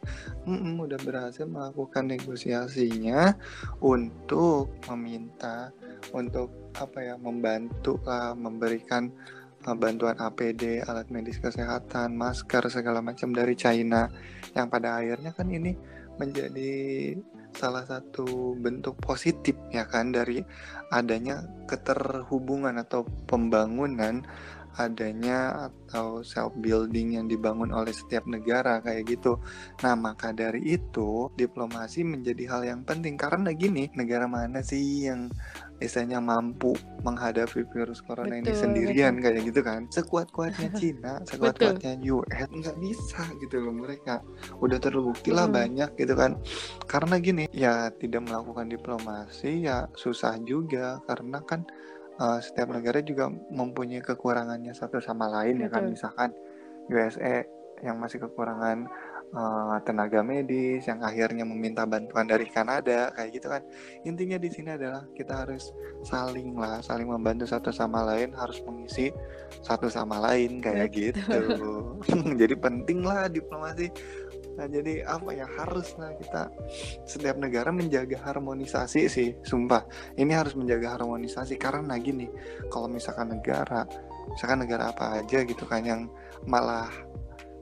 Mm-mm, 0.50 0.74
udah 0.82 0.98
berhasil 0.98 1.46
melakukan 1.46 2.04
negosiasinya 2.10 3.38
untuk 3.78 4.74
meminta 4.90 5.70
untuk 6.10 6.50
apa 6.74 6.98
ya 7.02 7.14
membantu 7.14 7.98
lah 8.02 8.32
memberikan 8.34 9.10
uh, 9.66 9.76
bantuan 9.76 10.16
APD 10.16 10.80
alat 10.86 11.06
medis 11.10 11.38
kesehatan 11.38 12.14
masker 12.14 12.66
segala 12.68 12.98
macam 13.04 13.30
dari 13.30 13.54
China. 13.54 14.08
Yang 14.54 14.66
pada 14.70 14.88
akhirnya 14.98 15.30
kan 15.30 15.46
ini 15.46 15.76
menjadi 16.20 17.16
salah 17.56 17.82
satu 17.88 18.54
bentuk 18.60 19.00
positif 19.00 19.56
ya 19.72 19.88
kan 19.88 20.12
dari 20.12 20.44
adanya 20.92 21.42
keterhubungan 21.66 22.78
atau 22.78 23.02
pembangunan 23.26 24.22
adanya 24.78 25.68
atau 25.68 26.22
self 26.22 26.54
building 26.62 27.18
yang 27.18 27.26
dibangun 27.26 27.74
oleh 27.74 27.90
setiap 27.90 28.22
negara 28.30 28.78
kayak 28.78 29.18
gitu. 29.18 29.42
Nah, 29.82 29.98
maka 29.98 30.30
dari 30.30 30.62
itu 30.78 31.28
diplomasi 31.34 32.06
menjadi 32.06 32.44
hal 32.46 32.62
yang 32.64 32.80
penting 32.86 33.18
karena 33.18 33.50
gini, 33.50 33.90
negara 33.98 34.30
mana 34.30 34.62
sih 34.62 35.10
yang 35.10 35.28
istilahnya 35.80 36.20
mampu 36.20 36.76
menghadapi 37.02 37.64
virus 37.72 38.04
corona 38.04 38.36
ini 38.36 38.52
Betul, 38.52 38.60
sendirian 38.60 39.16
kayak 39.18 39.42
gitu 39.48 39.60
kan 39.64 39.88
sekuat-kuatnya 39.88 40.68
Cina 40.80 41.18
Betul. 41.20 41.28
sekuat-kuatnya 41.34 41.92
US 42.12 42.48
nggak 42.52 42.76
bisa 42.78 43.22
gitu 43.40 43.56
loh 43.64 43.74
mereka 43.74 44.20
udah 44.60 44.78
terbukti 44.78 45.32
lah 45.32 45.48
Mm. 45.50 45.56
banyak 45.56 45.90
gitu 45.96 46.14
kan 46.14 46.36
karena 46.84 47.16
gini 47.18 47.44
ya 47.50 47.88
tidak 47.96 48.28
melakukan 48.28 48.68
diplomasi 48.68 49.64
ya 49.64 49.88
susah 49.96 50.36
juga 50.44 51.00
karena 51.08 51.40
kan 51.42 51.64
uh, 52.20 52.38
setiap 52.38 52.70
negara 52.70 53.00
juga 53.00 53.32
mempunyai 53.32 54.04
kekurangannya 54.04 54.76
satu 54.76 55.00
sama 55.00 55.26
lain 55.32 55.64
ya 55.64 55.68
kan 55.72 55.88
Betul. 55.88 55.92
misalkan 55.96 56.30
USA 56.92 57.42
yang 57.80 57.96
masih 57.96 58.20
kekurangan 58.20 58.84
uh, 59.34 59.78
tenaga 59.86 60.20
medis 60.22 60.86
yang 60.86 61.00
akhirnya 61.02 61.46
meminta 61.46 61.86
bantuan 61.86 62.26
dari 62.26 62.46
Kanada 62.50 63.10
kayak 63.14 63.30
gitu 63.34 63.46
kan. 63.50 63.62
Intinya 64.06 64.38
di 64.38 64.48
sini 64.50 64.74
adalah 64.74 65.06
kita 65.14 65.46
harus 65.46 65.70
saling 66.02 66.56
lah 66.56 66.82
saling 66.82 67.06
membantu 67.06 67.46
satu 67.46 67.70
sama 67.70 68.02
lain 68.06 68.34
harus 68.34 68.58
mengisi 68.66 69.12
satu 69.62 69.86
sama 69.90 70.18
lain 70.22 70.58
kayak 70.62 70.90
gitu. 70.92 71.40
Jadi 72.40 72.54
penting 72.58 73.06
lah 73.06 73.30
diplomasi. 73.30 73.90
Nah 74.50 74.66
jadi 74.66 75.06
apa 75.06 75.30
ya 75.32 75.46
harus 75.46 75.94
lah 75.96 76.12
kita 76.20 76.50
setiap 77.08 77.38
negara 77.40 77.72
menjaga 77.72 78.18
harmonisasi 78.20 79.08
sih 79.08 79.32
sumpah. 79.46 79.86
Ini 80.18 80.36
harus 80.36 80.52
menjaga 80.52 81.00
harmonisasi 81.00 81.56
karena 81.56 81.96
gini 81.96 82.28
kalau 82.68 82.90
misalkan 82.90 83.32
negara 83.32 83.86
misalkan 84.28 84.62
negara 84.66 84.92
apa 84.92 85.22
aja 85.22 85.42
gitu 85.48 85.64
kan 85.64 85.80
yang 85.80 86.02
malah 86.44 86.92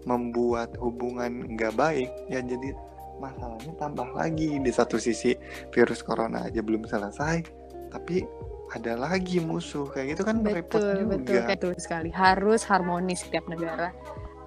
membuat 0.06 0.76
hubungan 0.78 1.48
nggak 1.56 1.74
baik 1.74 2.10
ya 2.30 2.38
jadi 2.44 2.74
masalahnya 3.18 3.74
tambah 3.76 4.08
lagi. 4.14 4.62
Di 4.62 4.72
satu 4.72 4.96
sisi 4.96 5.34
virus 5.74 6.00
corona 6.06 6.46
aja 6.46 6.62
belum 6.62 6.86
selesai 6.86 7.42
tapi 7.90 8.24
ada 8.72 8.94
lagi 8.94 9.42
musuh. 9.42 9.90
Kayak 9.90 10.16
gitu 10.16 10.22
kan 10.24 10.36
repot 10.44 10.80
betul 10.80 10.96
juga. 11.04 11.12
betul. 11.18 11.42
Betul 11.44 11.72
sekali. 11.82 12.08
Harus 12.14 12.62
harmonis 12.64 13.26
setiap 13.26 13.44
negara. 13.50 13.92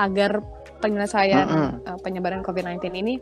Agar 0.01 0.41
penyelesaian 0.81 1.45
Mm-mm. 1.45 1.69
uh, 1.85 1.99
penyebaran 2.01 2.41
COVID-19 2.41 2.89
ini 2.95 3.13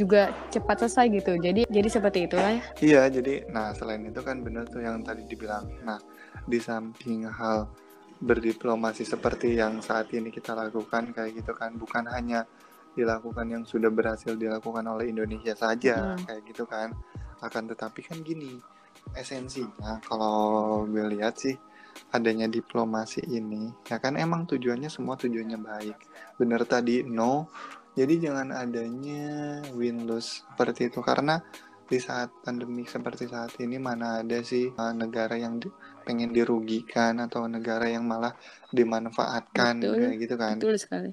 juga 0.00 0.34
cepat 0.50 0.82
selesai 0.82 1.06
gitu. 1.12 1.32
Jadi 1.38 1.68
jadi 1.70 1.88
seperti 1.92 2.26
itulah 2.26 2.58
ya. 2.58 2.62
Iya, 2.80 3.02
jadi 3.20 3.46
nah 3.52 3.70
selain 3.76 4.02
itu 4.08 4.18
kan 4.24 4.42
benar 4.42 4.66
tuh 4.66 4.82
yang 4.82 5.04
tadi 5.06 5.22
dibilang. 5.28 5.68
Nah, 5.86 6.00
di 6.48 6.58
samping 6.58 7.28
hal 7.28 7.70
berdiplomasi 8.20 9.02
seperti 9.06 9.58
yang 9.58 9.82
saat 9.82 10.10
ini 10.14 10.30
kita 10.30 10.54
lakukan 10.54 11.10
kayak 11.14 11.42
gitu 11.42 11.52
kan, 11.54 11.74
bukan 11.74 12.06
hanya 12.10 12.46
dilakukan 12.94 13.46
yang 13.50 13.62
sudah 13.66 13.90
berhasil 13.90 14.38
dilakukan 14.38 14.86
oleh 14.86 15.10
Indonesia 15.10 15.54
saja 15.58 16.14
Mm. 16.14 16.24
kayak 16.26 16.42
gitu 16.46 16.64
kan. 16.64 16.94
Akan 17.42 17.66
tetapi 17.66 18.06
kan 18.06 18.22
gini, 18.22 18.56
esensinya 19.12 20.00
kalau 20.06 20.86
gue 20.88 21.04
lihat 21.18 21.36
sih 21.36 21.54
adanya 22.10 22.50
diplomasi 22.50 23.22
ini 23.22 23.70
ya 23.86 24.02
kan 24.02 24.18
emang 24.18 24.46
tujuannya 24.50 24.90
semua 24.90 25.14
tujuannya 25.14 25.58
baik. 25.60 25.98
Bener 26.38 26.62
tadi 26.66 27.06
no 27.06 27.50
jadi 27.94 28.30
jangan 28.30 28.50
adanya 28.50 29.62
win 29.78 30.06
lose 30.06 30.42
seperti 30.42 30.90
itu 30.90 30.98
karena 31.02 31.38
di 31.84 31.98
saat 32.02 32.32
pandemi 32.42 32.82
seperti 32.88 33.30
saat 33.30 33.54
ini 33.62 33.78
mana 33.78 34.24
ada 34.24 34.40
sih 34.42 34.72
uh, 34.72 34.94
negara 34.96 35.38
yang 35.38 35.62
di- 35.62 35.70
pengen 36.06 36.30
dirugikan 36.36 37.14
atau 37.24 37.48
negara 37.48 37.86
yang 37.88 38.04
malah 38.06 38.32
dimanfaatkan 38.70 39.74
Betul. 39.80 39.96
kayak 40.00 40.16
gitu 40.22 40.34
kan. 40.38 40.56
betul 40.60 40.74
sekali 40.78 41.10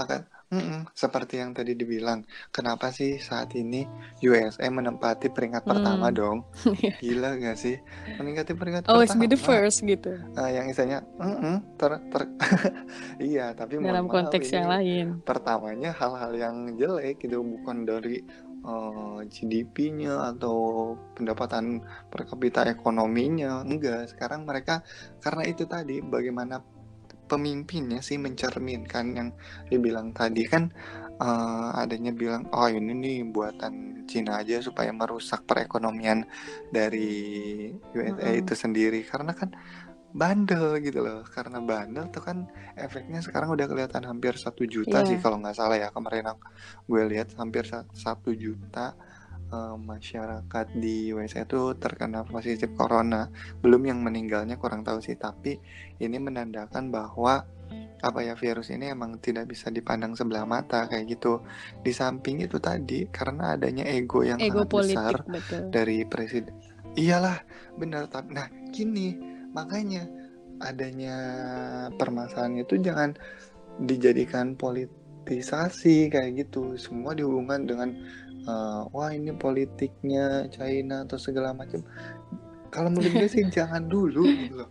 Akan 0.00 0.20
mm-mm, 0.54 0.80
seperti 0.94 1.34
yang 1.42 1.50
tadi 1.56 1.74
dibilang, 1.74 2.22
kenapa 2.54 2.90
sih 2.94 3.18
saat 3.18 3.50
ini 3.58 3.86
USA 4.26 4.68
menempati 4.70 5.30
peringkat 5.30 5.64
Hmm. 5.64 5.70
pertama 5.70 6.06
dong? 6.14 6.38
Gila 7.02 7.36
gak 7.40 7.56
sih? 7.58 7.76
Meningkati 8.18 8.52
peringkat 8.54 8.84
always 8.88 9.10
pertama. 9.10 9.22
be 9.22 9.26
the 9.30 9.40
first 9.40 9.82
gitu 9.82 10.12
Nah, 10.34 10.48
yang 10.50 10.66
istilahnya 10.70 11.00
mm-mm, 11.18 11.54
ter, 11.78 11.92
ter- 12.10 12.32
iya, 13.22 13.54
tapi 13.54 13.78
dalam 13.78 14.06
konteks 14.06 14.48
yang 14.54 14.66
lain 14.70 15.06
pertamanya 15.24 15.90
hal-hal 15.96 16.32
yang 16.36 16.56
jelek 16.76 17.22
gitu 17.22 17.40
bukan 17.40 17.86
dari 17.88 18.20
eh, 18.64 19.20
GDP-nya 19.28 20.34
atau 20.34 20.92
pendapatan 21.14 21.84
per 22.08 22.24
kapita 22.24 22.64
ekonominya. 22.66 23.62
Enggak 23.62 24.16
sekarang 24.16 24.48
mereka 24.48 24.82
karena 25.20 25.44
itu 25.44 25.68
tadi 25.68 26.00
bagaimana 26.00 26.60
pemimpinnya 27.24 28.04
sih 28.04 28.20
mencerminkan 28.20 29.06
yang 29.16 29.28
dibilang 29.68 30.16
tadi. 30.16 30.42
Kan 30.48 30.72
eh, 31.20 31.68
adanya 31.76 32.12
bilang 32.16 32.48
oh 32.50 32.68
ini 32.68 32.92
nih 32.96 33.18
buatan 33.28 34.04
Cina 34.04 34.44
aja 34.44 34.60
supaya 34.60 34.92
merusak 34.92 35.48
perekonomian 35.48 36.28
dari 36.68 37.72
USA 37.96 38.28
Mm-mm. 38.32 38.40
itu 38.44 38.54
sendiri. 38.56 39.00
Karena 39.04 39.32
kan 39.32 39.52
bandel 40.14 40.78
gitu 40.78 41.02
loh. 41.02 41.26
Karena 41.26 41.58
bandel 41.58 42.06
tuh 42.08 42.22
kan 42.22 42.46
efeknya 42.78 43.18
sekarang 43.18 43.50
udah 43.50 43.66
kelihatan 43.66 44.06
hampir 44.06 44.38
satu 44.38 44.62
juta 44.64 45.02
Iya. 45.02 45.08
sih 45.10 45.18
kalau 45.18 45.42
nggak 45.42 45.56
salah 45.58 45.76
ya. 45.76 45.90
Kemarin 45.90 46.30
aku 46.30 46.46
gue 46.86 47.02
lihat 47.10 47.34
hampir 47.34 47.66
sa- 47.66 47.88
satu 47.90 48.30
juta 48.32 48.94
eh, 49.44 49.76
masyarakat 49.76 50.66
di 50.74 51.12
USA 51.12 51.42
itu 51.42 51.74
terkena 51.76 52.22
positif 52.24 52.72
corona. 52.72 53.28
Belum 53.60 53.82
yang 53.84 54.00
meninggalnya 54.00 54.56
kurang 54.56 54.82
tahu 54.82 54.98
sih 54.98 55.14
tapi 55.14 55.58
ini 55.98 56.16
menandakan 56.16 56.88
bahwa 56.88 57.44
apa 58.00 58.20
ya 58.20 58.36
virus 58.36 58.68
ini 58.68 58.92
emang 58.92 59.16
tidak 59.16 59.48
bisa 59.48 59.68
dipandang 59.68 60.12
sebelah 60.12 60.44
mata 60.44 60.86
kayak 60.86 61.06
gitu. 61.12 61.40
Di 61.80 61.92
samping 61.92 62.40
itu 62.40 62.56
tadi 62.58 63.06
karena 63.08 63.54
adanya 63.54 63.84
ego 63.84 64.22
yang 64.22 64.38
ego 64.38 64.64
sangat 64.64 64.70
besar 64.70 65.14
politik 65.22 65.32
betul. 65.32 65.62
dari 65.70 65.98
presiden 66.04 66.54
iyalah 66.94 67.42
benar 67.74 68.06
tapi 68.06 68.30
nah 68.32 68.46
gini 68.70 69.33
makanya 69.54 70.04
adanya 70.62 71.16
permasalahan 71.96 72.62
itu 72.62 72.78
jangan 72.78 73.14
dijadikan 73.82 74.54
politisasi 74.54 76.10
kayak 76.10 76.46
gitu. 76.46 76.78
Semua 76.78 77.14
dihubungkan 77.16 77.66
dengan 77.66 77.90
eh, 78.44 78.82
wah 78.90 79.10
ini 79.10 79.34
politiknya 79.34 80.46
China 80.50 81.02
atau 81.06 81.18
segala 81.18 81.54
macam. 81.56 81.82
Kalau 82.70 82.90
menurut 82.90 83.14
gue 83.14 83.28
sih 83.30 83.46
jangan 83.56 83.86
dulu 83.86 84.26
gitu 84.26 84.54
loh. 84.62 84.70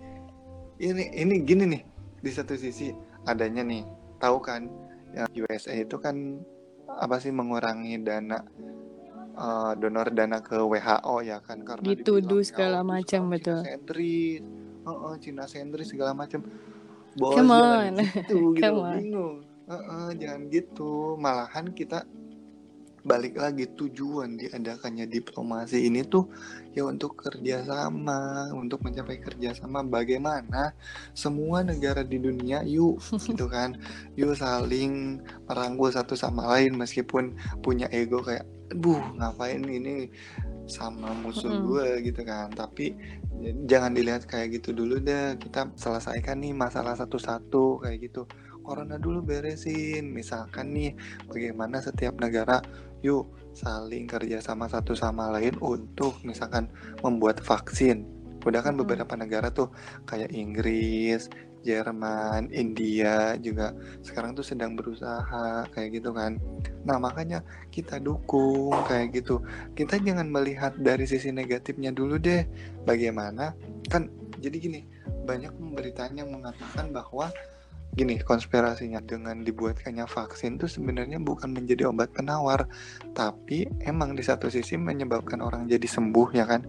Ini 0.79 1.15
ini 1.15 1.35
gini 1.43 1.63
nih 1.67 1.83
di 2.23 2.31
satu 2.31 2.55
sisi 2.55 2.91
adanya 3.27 3.63
nih 3.63 3.83
tahu 4.19 4.39
kan 4.39 4.67
yang 5.15 5.27
USA 5.35 5.75
itu 5.75 5.99
kan 5.99 6.39
apa 6.87 7.19
sih 7.19 7.31
mengurangi 7.31 7.99
dana 8.03 8.39
eh, 9.35 9.71
donor 9.79 10.11
dana 10.11 10.39
ke 10.43 10.59
WHO 10.59 11.15
ya 11.23 11.39
kan 11.43 11.63
karena 11.63 11.83
Dituduh 11.83 12.43
segala 12.43 12.79
"Ya, 12.79 12.83
itu 12.83 12.91
macam, 12.91 13.21
betul." 13.31 13.61
Sentris 14.83 14.91
Heeh, 14.91 15.13
Cina 15.23 15.43
sentris 15.47 15.87
segala 15.91 16.11
macam 16.11 16.43
bos 17.15 17.35
Come 17.39 17.51
on. 17.55 17.93
gitu 18.03 18.51
gitu. 18.59 18.99
Bingung. 18.99 19.35
Heeh, 19.67 20.07
jangan 20.19 20.41
gitu. 20.51 21.15
Malahan 21.15 21.71
kita 21.71 22.03
balik 23.03 23.35
lagi 23.35 23.67
tujuan 23.67 24.39
diadakannya 24.39 25.11
diplomasi 25.11 25.91
ini 25.91 26.07
tuh 26.07 26.31
ya 26.71 26.87
untuk 26.87 27.19
kerjasama 27.19 28.47
untuk 28.55 28.79
mencapai 28.79 29.19
kerjasama 29.19 29.83
bagaimana 29.83 30.71
semua 31.11 31.67
negara 31.67 32.07
di 32.07 32.15
dunia 32.15 32.63
yuk 32.63 33.03
gitu 33.27 33.51
kan. 33.51 33.75
Yuk 34.15 34.39
saling 34.39 35.19
merangkul 35.45 35.91
satu 35.91 36.15
sama 36.15 36.47
lain 36.55 36.79
meskipun 36.79 37.35
punya 37.59 37.91
ego 37.91 38.23
kayak 38.23 38.47
aduh 38.71 39.03
ngapain 39.19 39.61
ini 39.67 40.07
sama 40.63 41.11
musuh 41.11 41.51
Mm-mm. 41.51 41.67
gue 41.67 41.87
gitu 42.07 42.23
kan. 42.23 42.47
Tapi 42.55 42.95
jangan 43.67 43.91
dilihat 43.91 44.23
kayak 44.31 44.63
gitu 44.63 44.71
dulu 44.71 45.03
deh. 45.03 45.35
Kita 45.35 45.75
selesaikan 45.75 46.39
nih 46.39 46.55
masalah 46.55 46.95
satu-satu 46.95 47.83
kayak 47.83 47.99
gitu. 48.07 48.23
Corona 48.63 48.95
dulu 48.95 49.19
beresin. 49.19 50.07
Misalkan 50.07 50.71
nih 50.71 50.95
bagaimana 51.27 51.83
setiap 51.83 52.15
negara 52.15 52.63
yuk 53.03 53.29
saling 53.53 54.09
kerja 54.09 54.41
sama 54.41 54.65
satu 54.65 54.97
sama 54.97 55.29
lain 55.29 55.53
untuk 55.61 56.17
misalkan 56.25 56.71
membuat 57.05 57.43
vaksin 57.43 58.07
udah 58.43 58.59
kan 58.59 58.75
Mm-mm. 58.75 58.83
beberapa 58.83 59.13
negara 59.15 59.53
tuh 59.53 59.71
kayak 60.07 60.33
Inggris 60.33 61.29
Jerman, 61.63 62.51
India 62.51 63.39
juga 63.39 63.71
sekarang 64.03 64.35
tuh 64.35 64.43
sedang 64.43 64.75
berusaha 64.75 65.63
kayak 65.71 65.89
gitu 65.95 66.11
kan. 66.11 66.35
Nah 66.83 66.99
makanya 66.99 67.39
kita 67.71 68.03
dukung 68.03 68.75
kayak 68.83 69.15
gitu. 69.15 69.39
Kita 69.71 69.95
jangan 70.03 70.27
melihat 70.27 70.75
dari 70.75 71.07
sisi 71.07 71.31
negatifnya 71.31 71.95
dulu 71.95 72.19
deh. 72.19 72.43
Bagaimana 72.83 73.55
kan? 73.87 74.11
Jadi 74.43 74.59
gini, 74.59 74.81
banyak 75.23 75.55
pemberitaan 75.55 76.19
yang 76.19 76.27
mengatakan 76.27 76.91
bahwa 76.91 77.31
gini 77.93 78.17
konspirasinya 78.21 78.99
dengan 79.05 79.45
dibuatkannya 79.45 80.09
vaksin 80.09 80.57
tuh 80.57 80.69
sebenarnya 80.69 81.21
bukan 81.21 81.53
menjadi 81.53 81.89
obat 81.93 82.09
penawar, 82.13 82.65
tapi 83.13 83.69
emang 83.85 84.17
di 84.17 84.25
satu 84.25 84.49
sisi 84.49 84.75
menyebabkan 84.77 85.39
orang 85.39 85.69
jadi 85.69 85.85
sembuh 85.85 86.29
ya 86.33 86.45
kan. 86.49 86.61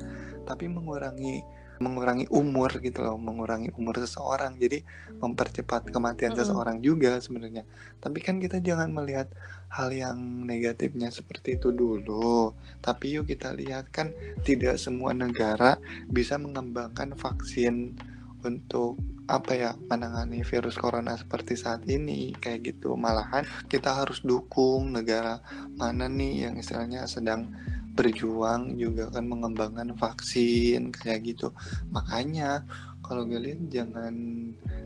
Tapi 0.44 0.68
mengurangi 0.68 1.64
mengurangi 1.82 2.30
umur 2.30 2.70
gitu 2.78 3.02
loh 3.02 3.18
mengurangi 3.18 3.74
umur 3.74 3.98
seseorang 3.98 4.54
jadi 4.54 4.82
mempercepat 5.18 5.90
kematian 5.90 6.34
Mm-mm. 6.34 6.46
seseorang 6.46 6.78
juga 6.78 7.18
sebenarnya 7.18 7.66
tapi 7.98 8.22
kan 8.22 8.38
kita 8.38 8.62
jangan 8.62 8.94
melihat 8.94 9.26
hal 9.74 9.90
yang 9.90 10.46
negatifnya 10.46 11.10
seperti 11.10 11.58
itu 11.58 11.74
dulu 11.74 12.54
tapi 12.78 13.18
yuk 13.18 13.26
kita 13.26 13.50
lihat 13.58 13.90
kan 13.90 14.14
tidak 14.46 14.78
semua 14.78 15.10
negara 15.10 15.80
bisa 16.06 16.38
mengembangkan 16.38 17.18
vaksin 17.18 17.98
untuk 18.44 19.00
apa 19.24 19.56
ya 19.56 19.70
menangani 19.88 20.44
virus 20.44 20.76
corona 20.76 21.16
seperti 21.16 21.56
saat 21.56 21.88
ini 21.88 22.36
kayak 22.36 22.76
gitu. 22.76 22.92
Malahan 22.94 23.48
kita 23.72 24.04
harus 24.04 24.20
dukung 24.20 24.92
negara 24.92 25.40
mana 25.80 26.06
nih 26.06 26.48
yang 26.48 26.54
istilahnya 26.60 27.08
sedang 27.08 27.48
berjuang 27.94 28.74
juga 28.74 29.08
kan 29.08 29.24
mengembangkan 29.24 29.94
vaksin 29.96 30.92
kayak 30.92 31.34
gitu. 31.34 31.54
Makanya 31.94 32.66
kalau 33.00 33.24
gue 33.24 33.38
lihat 33.38 33.60
jangan 33.70 34.14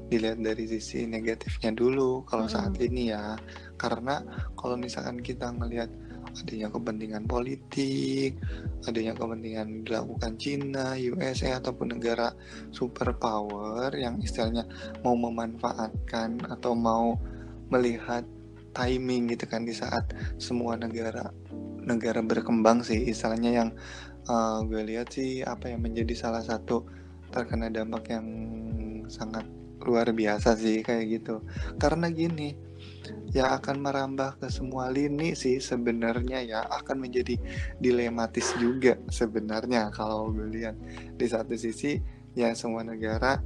dilihat 0.08 0.40
dari 0.40 0.64
sisi 0.68 1.08
negatifnya 1.08 1.72
dulu 1.72 2.22
kalau 2.28 2.46
saat 2.46 2.76
ini 2.78 3.10
ya. 3.10 3.34
Karena 3.80 4.22
kalau 4.54 4.76
misalkan 4.76 5.18
kita 5.24 5.50
ngelihat 5.54 5.88
adanya 6.42 6.70
kepentingan 6.70 7.24
politik, 7.26 8.38
adanya 8.86 9.12
kepentingan 9.14 9.82
dilakukan 9.82 10.38
Cina, 10.38 10.94
USA 10.94 11.58
ataupun 11.58 11.98
negara 11.98 12.34
superpower 12.70 13.90
yang 13.94 14.22
istilahnya 14.22 14.64
mau 15.02 15.18
memanfaatkan 15.18 16.38
atau 16.46 16.72
mau 16.78 17.18
melihat 17.68 18.24
timing 18.72 19.34
gitu 19.34 19.44
kan 19.50 19.66
di 19.66 19.74
saat 19.74 20.14
semua 20.38 20.78
negara 20.78 21.34
negara 21.82 22.22
berkembang 22.22 22.84
sih. 22.86 23.10
Istilahnya 23.10 23.50
yang 23.64 23.70
uh, 24.28 24.62
gue 24.62 24.82
lihat 24.84 25.10
sih 25.10 25.42
apa 25.42 25.72
yang 25.72 25.82
menjadi 25.82 26.14
salah 26.14 26.44
satu 26.44 26.86
terkena 27.34 27.68
dampak 27.68 28.12
yang 28.12 28.26
sangat 29.08 29.44
luar 29.82 30.12
biasa 30.12 30.54
sih 30.54 30.84
kayak 30.84 31.20
gitu. 31.20 31.42
Karena 31.80 32.12
gini 32.12 32.67
yang 33.32 33.52
akan 33.60 33.76
merambah 33.84 34.40
ke 34.40 34.48
semua 34.48 34.88
lini 34.88 35.36
sih 35.36 35.60
sebenarnya 35.60 36.40
ya 36.44 36.60
akan 36.66 37.04
menjadi 37.04 37.36
dilematis 37.78 38.56
juga 38.56 38.96
sebenarnya 39.12 39.92
kalau 39.92 40.32
gue 40.32 40.48
lihat 40.48 40.76
di 41.16 41.26
satu 41.28 41.52
sisi 41.54 42.00
ya 42.32 42.52
semua 42.56 42.84
negara 42.84 43.40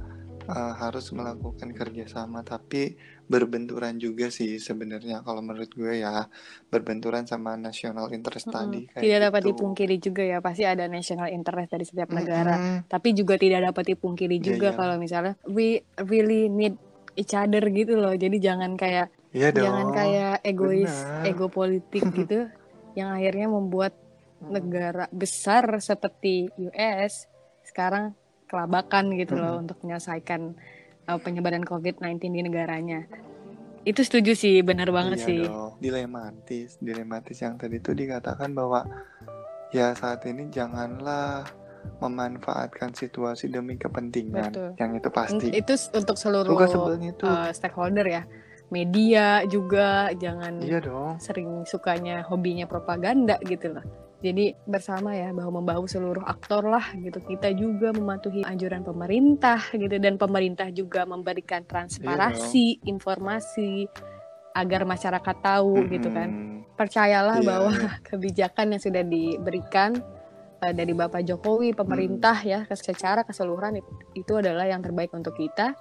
uh, 0.47 0.73
harus 0.75 1.11
melakukan 1.15 1.71
kerjasama 1.71 2.43
tapi 2.43 2.95
berbenturan 3.23 3.95
juga 3.95 4.27
sih 4.27 4.59
sebenarnya 4.59 5.23
kalau 5.23 5.39
menurut 5.39 5.71
gue 5.71 6.03
ya 6.03 6.27
berbenturan 6.67 7.23
sama 7.23 7.55
national 7.55 8.11
interest 8.11 8.51
Mm-mm. 8.51 8.57
tadi 8.59 8.79
kayak 8.91 9.03
Tidak 9.03 9.19
dapat 9.23 9.41
gitu. 9.41 9.49
dipungkiri 9.55 9.95
juga 9.99 10.23
ya 10.27 10.37
pasti 10.43 10.63
ada 10.67 10.85
national 10.91 11.31
interest 11.31 11.69
dari 11.71 11.85
setiap 11.87 12.09
negara. 12.11 12.55
Mm-mm. 12.59 12.77
Tapi 12.91 13.09
juga 13.15 13.39
tidak 13.39 13.71
dapat 13.71 13.95
dipungkiri 13.95 14.37
Iya, 14.43 14.45
juga 14.45 14.67
iya. 14.71 14.77
kalau 14.77 14.95
misalnya 14.99 15.33
we 15.47 15.81
really 16.03 16.51
need 16.51 16.75
each 17.15 17.31
other 17.31 17.63
gitu 17.71 17.95
loh. 17.95 18.13
Jadi 18.13 18.37
jangan 18.43 18.75
kayak 18.75 19.07
Iya 19.33 19.49
dong. 19.49 19.65
jangan 19.65 19.87
kayak 19.91 20.35
egois, 20.45 20.93
benar. 20.93 21.25
ego 21.25 21.47
politik 21.49 22.03
gitu 22.21 22.47
yang 22.93 23.09
akhirnya 23.17 23.49
membuat 23.49 23.97
negara 24.43 25.09
besar 25.09 25.65
seperti 25.81 26.53
US 26.61 27.25
sekarang 27.65 28.13
kelabakan 28.45 29.17
gitu 29.17 29.33
loh 29.39 29.57
untuk 29.57 29.81
menyelesaikan 29.81 30.53
uh, 31.09 31.19
penyebaran 31.19 31.65
COVID-19 31.65 32.21
di 32.21 32.41
negaranya. 32.45 33.09
Itu 33.83 34.05
setuju 34.05 34.37
sih, 34.37 34.61
benar 34.61 34.93
banget 34.93 35.25
Iya 35.25 35.27
sih. 35.27 35.41
dong. 35.43 35.75
Dilematis, 35.81 36.77
dilematis 36.79 37.37
yang 37.41 37.57
tadi 37.57 37.81
itu 37.81 37.91
dikatakan 37.91 38.53
bahwa 38.53 38.85
ya 39.73 39.91
saat 39.97 40.23
ini 40.29 40.47
janganlah 40.53 41.43
memanfaatkan 41.99 42.95
situasi 42.95 43.51
demi 43.51 43.75
kepentingan. 43.75 44.51
Betul. 44.53 44.69
Yang 44.79 44.91
itu 45.01 45.09
pasti. 45.11 45.47
Itu 45.51 45.73
untuk 45.97 46.15
seluruh 46.15 46.55
itu. 47.01 47.25
uh, 47.27 47.51
stakeholder 47.51 48.07
ya. 48.07 48.23
Media 48.69 49.43
juga 49.43 50.09
jangan 50.13 50.59
iya 50.59 50.79
dong. 50.79 51.17
sering 51.17 51.63
sukanya 51.63 52.23
hobinya 52.23 52.63
propaganda 52.63 53.37
gitu 53.41 53.69
loh. 53.69 53.85
Jadi 54.19 54.55
bersama 54.63 55.11
ya 55.11 55.29
bahu 55.29 55.51
membahu 55.53 55.83
seluruh 55.83 56.23
aktor 56.23 56.63
lah 56.63 56.95
gitu. 56.95 57.19
Kita 57.19 57.51
juga 57.51 57.91
mematuhi 57.91 58.41
anjuran 58.41 58.79
pemerintah 58.81 59.59
gitu 59.69 59.95
dan 59.95 60.15
pemerintah 60.15 60.69
juga 60.69 61.03
memberikan 61.03 61.61
transparansi 61.61 62.79
informasi 62.83 63.83
agar 64.53 64.85
masyarakat 64.85 65.35
tahu 65.39 65.75
gitu 65.87 66.07
kan. 66.07 66.29
Percayalah 66.73 67.37
Iya, 67.37 67.45
bahwa 67.45 67.71
iya. 67.73 67.89
kebijakan 68.07 68.65
yang 68.71 68.81
sudah 68.81 69.03
diberikan 69.03 69.91
eh, 70.61 70.71
dari 70.71 70.93
Bapak 70.93 71.21
Jokowi 71.21 71.75
pemerintah 71.75 72.39
ya 72.39 72.63
ke- 72.63 72.73
secara 72.73 73.21
keseluruhan 73.21 73.75
it- 73.75 73.91
itu 74.15 74.33
adalah 74.33 74.63
yang 74.63 74.79
terbaik 74.79 75.11
untuk 75.11 75.35
kita. 75.35 75.75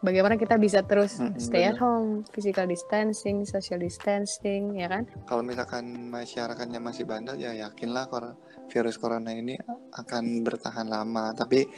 Bagaimana 0.00 0.40
kita 0.40 0.56
bisa 0.56 0.80
terus 0.80 1.20
Mm-mm, 1.20 1.36
stay 1.36 1.68
at 1.68 1.76
benar. 1.76 1.84
home, 1.84 2.24
physical 2.32 2.64
distancing, 2.64 3.44
social 3.44 3.76
distancing, 3.76 4.80
ya 4.80 4.88
kan? 4.88 5.04
Kalau 5.28 5.44
misalkan 5.44 6.08
masyarakatnya 6.08 6.80
masih 6.80 7.04
bandel 7.04 7.36
ya 7.36 7.52
yakinlah 7.52 8.08
kor- 8.08 8.36
virus 8.72 8.96
corona 8.96 9.36
ini 9.36 9.60
akan 9.92 10.40
bertahan 10.40 10.88
lama. 10.88 11.36
Tapi 11.36 11.68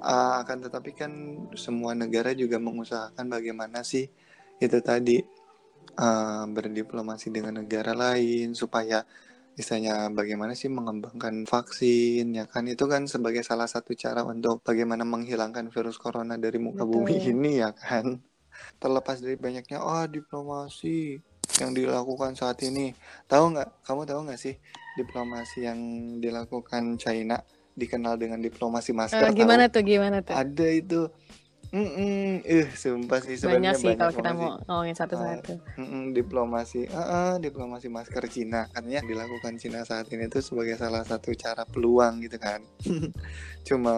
uh, 0.00 0.40
akan 0.40 0.56
tetapi 0.72 0.90
kan 0.96 1.12
semua 1.52 1.92
negara 1.92 2.32
juga 2.32 2.56
mengusahakan 2.56 3.28
bagaimana 3.28 3.84
sih 3.84 4.08
itu 4.56 4.78
tadi 4.80 5.20
uh, 6.00 6.44
berdiplomasi 6.48 7.28
dengan 7.28 7.60
negara 7.60 7.92
lain 7.92 8.56
supaya 8.56 9.04
misalnya 9.58 10.08
bagaimana 10.14 10.54
sih 10.54 10.70
mengembangkan 10.70 11.44
vaksin 11.44 12.32
ya 12.32 12.46
kan 12.46 12.64
itu 12.70 12.86
kan 12.86 13.04
sebagai 13.10 13.42
salah 13.42 13.66
satu 13.66 13.92
cara 13.98 14.22
untuk 14.22 14.62
bagaimana 14.62 15.02
menghilangkan 15.02 15.68
virus 15.74 15.98
corona 15.98 16.38
dari 16.38 16.56
muka 16.62 16.86
Betul. 16.86 17.04
bumi 17.04 17.16
ini 17.18 17.52
ya 17.60 17.74
kan 17.74 18.22
terlepas 18.78 19.18
dari 19.18 19.36
banyaknya 19.36 19.82
oh 19.82 20.06
diplomasi 20.06 21.18
yang 21.58 21.74
dilakukan 21.74 22.38
saat 22.38 22.62
ini 22.62 22.94
tahu 23.26 23.58
nggak 23.58 23.82
kamu 23.82 24.02
tahu 24.06 24.20
nggak 24.30 24.40
sih 24.40 24.54
diplomasi 24.94 25.66
yang 25.66 25.78
dilakukan 26.22 26.96
China 26.96 27.42
dikenal 27.74 28.18
dengan 28.20 28.38
diplomasi 28.42 28.92
masker 28.92 29.30
tahu? 29.30 29.38
gimana 29.38 29.70
tuh, 29.70 29.82
gimana 29.82 30.18
tuh? 30.20 30.34
ada 30.34 30.66
itu 30.68 31.10
Mm-mm. 31.70 32.42
eh 32.42 32.66
sumpah 32.74 33.22
sih 33.22 33.38
Banyak 33.38 33.46
sebenarnya 33.46 33.72
sih 33.78 33.94
kalau 33.94 34.10
banyak 34.10 34.18
kita 34.18 34.30
mau 34.34 34.50
ngomongin 34.66 34.96
satu-satu. 34.98 35.52
Mm-mm, 35.78 36.02
diplomasi. 36.10 36.90
Eh, 36.90 36.98
eh, 36.98 37.34
diplomasi 37.38 37.86
masker 37.86 38.26
Cina. 38.26 38.66
Katanya 38.74 38.98
yang 38.98 39.06
dilakukan 39.06 39.54
Cina 39.54 39.86
saat 39.86 40.10
ini 40.10 40.26
tuh 40.26 40.42
sebagai 40.42 40.74
salah 40.74 41.06
satu 41.06 41.30
cara 41.38 41.62
peluang 41.62 42.26
gitu 42.26 42.42
kan. 42.42 42.66
Cuma 43.68 43.94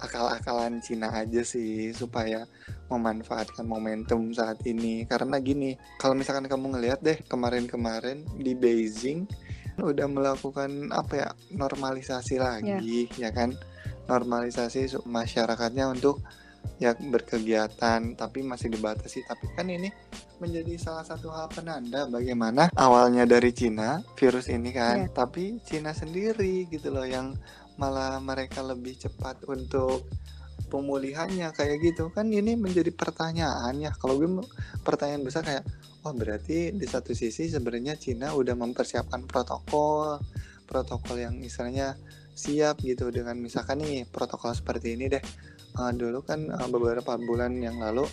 akal-akalan 0.00 0.80
Cina 0.80 1.12
aja 1.12 1.44
sih 1.44 1.92
supaya 1.92 2.48
memanfaatkan 2.88 3.68
momentum 3.68 4.32
saat 4.32 4.64
ini. 4.64 5.04
Karena 5.04 5.36
gini 5.44 5.76
kalau 6.00 6.16
misalkan 6.16 6.48
kamu 6.48 6.72
ngelihat 6.72 7.04
deh 7.04 7.20
kemarin-kemarin 7.28 8.24
di 8.40 8.56
Beijing 8.56 9.28
udah 9.76 10.08
melakukan 10.08 10.88
apa 10.88 11.12
ya 11.20 11.28
normalisasi 11.52 12.40
lagi 12.40 13.12
ya. 13.20 13.28
kan? 13.28 13.52
Normalisasi 14.08 15.04
masyarakatnya 15.04 15.92
untuk 15.92 16.24
ya 16.78 16.92
berkegiatan 16.96 18.14
tapi 18.14 18.42
masih 18.42 18.70
dibatasi. 18.72 19.24
Tapi 19.24 19.44
kan 19.54 19.66
ini 19.68 19.88
menjadi 20.42 20.74
salah 20.76 21.06
satu 21.06 21.30
hal 21.30 21.46
penanda 21.48 22.10
bagaimana 22.10 22.68
awalnya 22.74 23.22
dari 23.24 23.54
Cina 23.54 24.02
virus 24.18 24.50
ini 24.50 24.74
kan 24.74 25.06
Iya. 25.06 25.14
tapi 25.14 25.62
Cina 25.62 25.94
sendiri 25.94 26.66
gitu 26.66 26.90
loh 26.90 27.06
yang 27.06 27.38
malah 27.78 28.18
mereka 28.18 28.60
lebih 28.62 28.98
cepat 28.98 29.46
untuk 29.46 30.06
pemulihannya 30.68 31.50
kayak 31.54 31.78
gitu. 31.82 32.10
Kan 32.10 32.30
ini 32.34 32.58
menjadi 32.58 32.90
pertanyaan 32.90 33.74
ya. 33.78 33.94
Kalau 33.94 34.18
gue 34.18 34.28
pertanyaan 34.82 35.22
besar 35.22 35.46
kayak 35.46 35.64
wah 36.02 36.12
berarti 36.12 36.74
di 36.74 36.86
satu 36.86 37.14
sisi 37.16 37.48
sebenarnya 37.48 37.96
Cina 37.96 38.34
udah 38.36 38.52
mempersiapkan 38.58 39.24
protokol 39.24 40.20
protokol 40.64 41.16
yang 41.20 41.36
misalnya 41.36 41.96
siap 42.34 42.82
gitu 42.82 43.08
dengan 43.14 43.38
misalkan 43.38 43.78
nih 43.80 44.04
protokol 44.10 44.50
seperti 44.52 44.98
ini 44.98 45.06
deh 45.06 45.22
Eh, 45.74 45.92
dulu 45.98 46.22
kan 46.22 46.46
eh, 46.46 46.68
beberapa 46.70 47.18
bulan 47.18 47.58
yang 47.58 47.82
lalu 47.82 48.06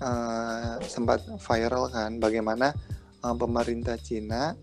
eh, 0.00 0.80
sempat 0.88 1.20
viral 1.28 1.92
kan 1.92 2.16
bagaimana 2.16 2.72
eh, 3.20 3.34
pemerintah 3.36 4.00
Cina 4.00 4.56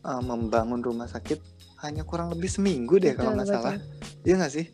eh, 0.00 0.22
membangun 0.24 0.80
rumah 0.80 1.04
sakit 1.04 1.60
hanya 1.84 2.04
kurang 2.04 2.32
lebih 2.32 2.48
seminggu 2.48 2.96
deh 2.96 3.12
kalau 3.12 3.36
nggak 3.36 3.48
salah. 3.48 3.76
Iya 4.24 4.40
nggak 4.40 4.52
sih? 4.52 4.66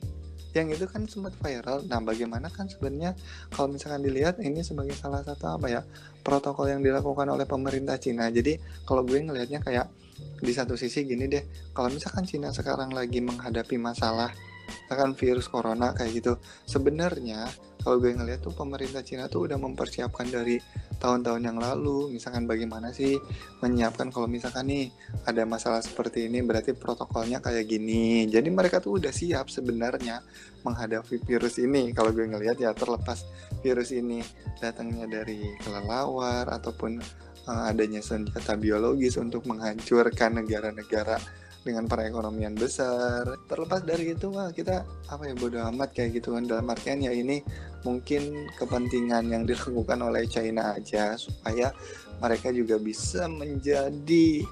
Yang 0.55 0.79
itu 0.79 0.85
kan 0.87 1.03
sempat 1.11 1.35
viral. 1.39 1.83
Nah 1.91 1.99
bagaimana 2.03 2.47
kan 2.47 2.71
sebenarnya 2.71 3.19
kalau 3.51 3.75
misalkan 3.75 4.07
dilihat 4.07 4.39
ini 4.39 4.63
sebagai 4.63 4.95
salah 4.95 5.23
satu 5.27 5.51
apa 5.59 5.67
ya 5.67 5.83
protokol 6.23 6.71
yang 6.71 6.83
dilakukan 6.83 7.27
oleh 7.27 7.47
pemerintah 7.47 7.99
Cina. 7.99 8.31
Jadi 8.31 8.59
kalau 8.87 9.03
gue 9.03 9.19
ngelihatnya 9.19 9.63
kayak 9.63 9.91
di 10.39 10.53
satu 10.55 10.79
sisi 10.79 11.03
gini 11.07 11.27
deh. 11.27 11.43
Kalau 11.75 11.91
misalkan 11.91 12.23
Cina 12.23 12.55
sekarang 12.55 12.95
lagi 12.95 13.19
menghadapi 13.19 13.77
masalah 13.79 14.31
misalkan 14.67 15.13
virus 15.19 15.47
corona 15.51 15.95
kayak 15.97 16.13
gitu. 16.23 16.33
Sebenarnya 16.67 17.49
kalau 17.87 18.03
gue 18.03 18.11
ngeliat 18.19 18.43
tuh 18.43 18.51
pemerintah 18.51 18.99
Cina 19.07 19.31
tuh 19.31 19.47
udah 19.47 19.55
mempersiapkan 19.63 20.27
dari 20.27 20.59
tahun-tahun 20.99 21.43
yang 21.47 21.55
lalu. 21.55 22.11
Misalkan 22.11 22.43
bagaimana 22.51 22.91
sih 22.91 23.15
menyiapkan 23.63 24.11
kalau 24.11 24.27
misalkan 24.27 24.67
nih 24.67 24.91
ada 25.23 25.47
masalah 25.47 25.79
seperti 25.79 26.27
ini 26.27 26.43
berarti 26.43 26.75
protokolnya 26.75 27.39
kayak 27.39 27.71
gini. 27.71 28.27
Jadi 28.27 28.51
mereka 28.51 28.83
tuh 28.83 28.99
udah 28.99 29.15
siap 29.15 29.55
sebenarnya 29.55 30.19
menghadapi 30.67 31.23
virus 31.23 31.63
ini. 31.63 31.95
Kalau 31.95 32.11
gue 32.11 32.27
ngelihat 32.27 32.59
ya 32.59 32.75
terlepas 32.75 33.23
virus 33.63 33.95
ini 33.95 34.19
datangnya 34.59 35.07
dari 35.07 35.55
kelelawar 35.63 36.51
ataupun 36.51 36.99
uh, 37.47 37.71
adanya 37.71 38.03
senjata 38.03 38.59
biologis 38.59 39.15
untuk 39.15 39.47
menghancurkan 39.47 40.43
negara-negara 40.43 41.23
dengan 41.67 41.91
perekonomian 41.91 42.55
besar. 42.55 43.27
Terlepas 43.51 43.83
dari 43.83 44.15
itu 44.15 44.31
mah 44.31 44.55
kita 44.55 44.87
apa 45.11 45.27
ya 45.27 45.35
bodo 45.35 45.59
amat 45.75 45.91
kayak 45.91 46.23
gitu 46.23 46.39
kan. 46.39 46.47
Dalam 46.47 46.71
artian 46.71 47.03
ya 47.03 47.11
ini 47.11 47.43
mungkin 47.83 48.47
kepentingan 48.55 49.27
yang 49.35 49.43
dilakukan 49.43 49.99
oleh 49.99 50.31
China 50.31 50.79
aja 50.79 51.19
supaya 51.19 51.75
mereka 52.23 52.55
juga 52.55 52.79
bisa 52.79 53.27
menjadi 53.27 54.47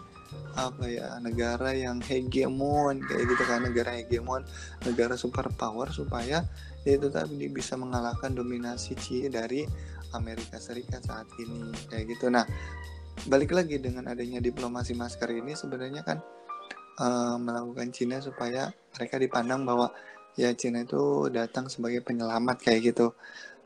apa 0.54 0.86
ya 0.86 1.18
negara 1.22 1.70
yang 1.74 2.02
hegemon 2.02 2.98
kayak 3.06 3.24
gitu 3.30 3.44
kan. 3.46 3.62
Negara 3.62 3.94
hegemon 3.94 4.42
negara 4.82 5.14
superpower 5.14 5.94
supaya 5.94 6.42
ya 6.82 6.90
itu 6.98 7.06
tadi 7.06 7.46
bisa 7.46 7.78
mengalahkan 7.78 8.34
dominasi 8.34 8.98
Cina 8.98 9.30
dari 9.30 9.62
Amerika 10.10 10.58
Serikat 10.58 11.06
saat 11.06 11.30
ini 11.38 11.70
kayak 11.86 12.18
gitu. 12.18 12.26
Nah 12.34 12.42
balik 13.30 13.54
lagi 13.54 13.78
dengan 13.78 14.10
adanya 14.10 14.42
diplomasi 14.42 14.92
masker 14.98 15.30
ini 15.30 15.54
sebenarnya 15.54 16.02
kan 16.02 16.18
uh, 16.98 17.36
melakukan 17.38 17.90
Cina 17.90 18.18
supaya 18.22 18.70
mereka 18.94 19.16
dipandang 19.18 19.66
bahwa 19.66 19.90
ya 20.34 20.50
Cina 20.54 20.82
itu 20.82 21.30
datang 21.30 21.70
sebagai 21.70 22.02
penyelamat 22.02 22.58
kayak 22.62 22.94
gitu. 22.94 23.14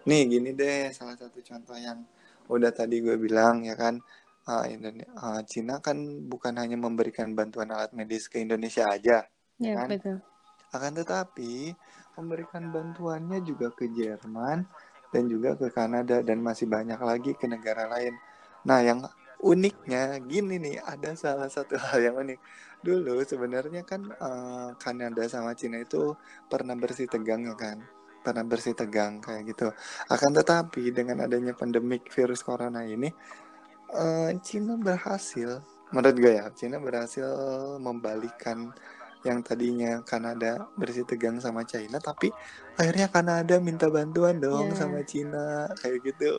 Nih 0.08 0.24
gini 0.28 0.52
deh 0.56 0.92
salah 0.92 1.16
satu 1.16 1.40
contoh 1.40 1.76
yang 1.76 2.04
udah 2.48 2.72
tadi 2.72 3.04
gue 3.04 3.20
bilang 3.20 3.64
ya 3.64 3.76
kan 3.76 4.00
uh, 4.48 4.64
uh, 4.64 5.40
Cina 5.44 5.80
kan 5.84 5.96
bukan 6.28 6.56
hanya 6.56 6.80
memberikan 6.80 7.36
bantuan 7.36 7.68
alat 7.68 7.92
medis 7.92 8.28
ke 8.28 8.40
Indonesia 8.40 8.88
aja, 8.88 9.28
ya, 9.60 9.64
ya 9.64 9.72
kan? 9.76 9.88
Betul. 9.92 10.16
Akan 10.72 10.92
tetapi 10.96 11.72
memberikan 12.16 12.72
bantuannya 12.72 13.40
juga 13.44 13.72
ke 13.72 13.88
Jerman 13.92 14.64
dan 15.08 15.22
juga 15.28 15.56
ke 15.56 15.72
Kanada 15.72 16.20
dan 16.20 16.40
masih 16.44 16.68
banyak 16.68 17.00
lagi 17.00 17.32
ke 17.36 17.48
negara 17.48 17.88
lain. 17.88 18.12
Nah 18.68 18.80
yang 18.84 19.00
uniknya 19.38 20.18
gini 20.26 20.58
nih 20.58 20.76
ada 20.82 21.14
salah 21.14 21.46
satu 21.46 21.78
hal 21.90 21.98
yang 22.02 22.16
unik. 22.18 22.38
Dulu 22.78 23.22
sebenarnya 23.26 23.82
kan 23.82 24.06
uh, 24.18 24.70
Kanada 24.78 25.26
sama 25.26 25.54
Cina 25.54 25.82
itu 25.82 26.14
pernah 26.46 26.78
bersih 26.78 27.10
tegang 27.10 27.46
ya 27.46 27.54
kan? 27.58 27.82
Pernah 28.22 28.44
bersih 28.46 28.74
tegang 28.74 29.22
kayak 29.22 29.42
gitu. 29.50 29.70
Akan 30.10 30.34
tetapi 30.34 30.90
dengan 30.94 31.22
adanya 31.22 31.54
pandemik 31.54 32.10
virus 32.10 32.42
corona 32.42 32.86
ini 32.86 33.10
uh, 33.94 34.30
Cina 34.42 34.78
berhasil. 34.78 35.62
Menurut 35.90 36.16
gue 36.20 36.32
ya 36.38 36.46
Cina 36.54 36.76
berhasil 36.78 37.26
membalikan 37.80 38.70
yang 39.26 39.42
tadinya 39.42 39.98
Kanada 40.06 40.70
bersih 40.78 41.02
tegang 41.02 41.42
sama 41.42 41.66
China 41.66 41.98
tapi 41.98 42.30
akhirnya 42.78 43.10
Kanada 43.10 43.58
minta 43.58 43.90
bantuan 43.90 44.38
dong 44.38 44.70
yeah. 44.70 44.78
sama 44.78 45.02
Cina 45.02 45.66
kayak 45.82 45.98
gitu. 46.06 46.38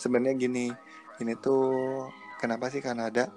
Sebenarnya 0.00 0.36
gini 0.40 0.72
ini 1.20 1.34
tuh 1.36 2.08
kenapa 2.36 2.68
sih 2.72 2.84
Kanada 2.84 3.32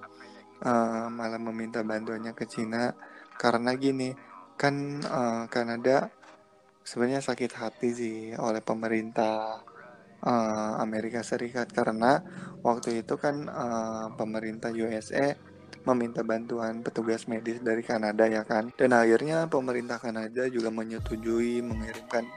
uh, 0.63 1.07
malah 1.11 1.39
meminta 1.41 1.83
bantuannya 1.83 2.35
ke 2.35 2.45
Cina? 2.45 2.93
Karena 3.39 3.75
gini 3.75 4.11
kan 4.59 4.99
uh, 5.03 5.43
Kanada 5.47 6.11
sebenarnya 6.83 7.23
sakit 7.23 7.51
hati 7.55 7.89
sih 7.95 8.17
oleh 8.35 8.59
pemerintah 8.59 9.63
uh, 10.23 10.73
Amerika 10.79 11.23
Serikat. 11.23 11.71
Karena 11.71 12.19
waktu 12.63 13.03
itu 13.03 13.15
kan 13.15 13.47
uh, 13.47 14.07
pemerintah 14.15 14.71
USA 14.75 15.35
meminta 15.87 16.21
bantuan 16.27 16.83
petugas 16.83 17.25
medis 17.31 17.63
dari 17.63 17.81
Kanada 17.81 18.27
ya 18.27 18.43
kan? 18.43 18.71
Dan 18.75 18.91
akhirnya 18.91 19.47
pemerintah 19.47 19.97
Kanada 19.97 20.45
juga 20.51 20.69
menyetujui 20.69 21.63
mengirimkan 21.63 22.27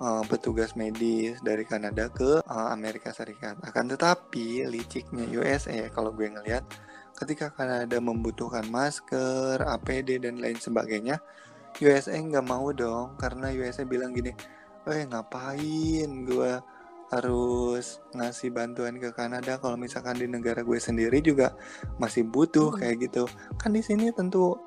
uh, 0.00 0.22
petugas 0.26 0.74
medis 0.74 1.38
dari 1.42 1.62
Kanada 1.66 2.10
ke 2.10 2.42
uh, 2.42 2.68
Amerika 2.72 3.10
Serikat. 3.14 3.58
Akan 3.62 3.90
tetapi 3.90 4.66
liciknya 4.66 5.26
USA 5.38 5.90
kalau 5.90 6.14
gue 6.14 6.30
ngelihat 6.30 6.64
ketika 7.18 7.50
Kanada 7.50 7.98
membutuhkan 7.98 8.66
masker, 8.70 9.58
APD 9.58 10.22
dan 10.22 10.38
lain 10.38 10.58
sebagainya, 10.58 11.18
USA 11.82 12.14
nggak 12.14 12.46
mau 12.46 12.70
dong 12.70 13.18
karena 13.18 13.50
USA 13.54 13.82
bilang 13.82 14.14
gini, 14.14 14.30
eh 14.86 15.04
ngapain 15.06 16.10
gue 16.26 16.52
harus 17.08 18.04
ngasih 18.12 18.52
bantuan 18.52 19.00
ke 19.00 19.16
Kanada 19.16 19.56
kalau 19.56 19.80
misalkan 19.80 20.20
di 20.20 20.28
negara 20.28 20.60
gue 20.60 20.76
sendiri 20.76 21.24
juga 21.24 21.56
masih 21.96 22.28
butuh 22.28 22.76
hmm. 22.76 22.78
kayak 22.84 22.96
gitu 23.08 23.24
kan 23.56 23.72
di 23.72 23.80
sini 23.80 24.12
tentu 24.12 24.60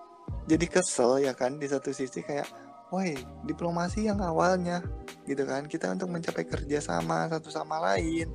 jadi 0.50 0.65
kesel 0.65 1.22
ya 1.22 1.38
kan 1.38 1.62
di 1.62 1.70
satu 1.70 1.94
sisi 1.94 2.26
kayak 2.26 2.50
woi 2.91 3.15
diplomasi 3.47 4.12
yang 4.12 4.19
awalnya 4.19 4.84
gitu 5.23 5.47
kan. 5.47 5.65
Kita 5.65 5.89
untuk 5.89 6.12
mencapai 6.12 6.43
kerjasama 6.43 7.32
satu 7.32 7.47
sama 7.47 7.80
lain. 7.80 8.27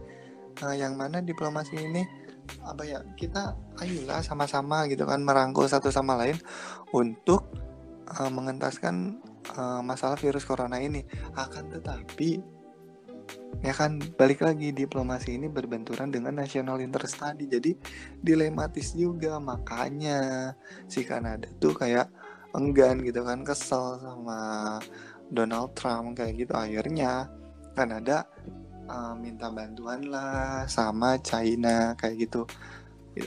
Nah 0.64 0.72
yang 0.72 0.96
mana 0.96 1.20
diplomasi 1.20 1.76
ini 1.76 2.02
apa 2.62 2.86
ya 2.86 3.02
kita 3.18 3.58
ayolah 3.82 4.22
sama-sama 4.22 4.86
gitu 4.86 5.02
kan 5.02 5.18
merangkul 5.20 5.66
satu 5.66 5.90
sama 5.90 6.14
lain 6.14 6.38
untuk 6.94 7.50
uh, 8.16 8.30
mengentaskan 8.30 9.18
uh, 9.54 9.84
masalah 9.84 10.16
virus 10.16 10.48
corona 10.48 10.80
ini. 10.80 11.04
Akan 11.36 11.68
tetapi 11.68 12.56
ya 13.60 13.74
kan 13.74 13.98
balik 14.16 14.46
lagi 14.46 14.70
diplomasi 14.70 15.36
ini 15.36 15.50
berbenturan 15.50 16.08
dengan 16.08 16.38
national 16.38 16.80
interest 16.80 17.20
tadi. 17.20 17.44
Jadi 17.44 17.76
dilematis 18.24 18.96
juga. 18.96 19.36
Makanya 19.36 20.52
si 20.88 21.04
Kanada 21.04 21.50
tuh 21.60 21.76
kayak 21.76 22.08
enggan 22.56 23.04
gitu 23.04 23.20
kan 23.22 23.44
kesel 23.44 24.00
sama 24.00 24.38
Donald 25.30 25.76
Trump 25.76 26.16
kayak 26.16 26.46
gitu. 26.46 26.52
Akhirnya 26.56 27.28
Kanada 27.76 28.24
uh, 28.88 29.14
minta 29.14 29.52
bantuan 29.52 30.08
lah 30.08 30.64
sama 30.66 31.20
China 31.20 31.92
kayak 31.98 32.26
gitu. 32.26 32.42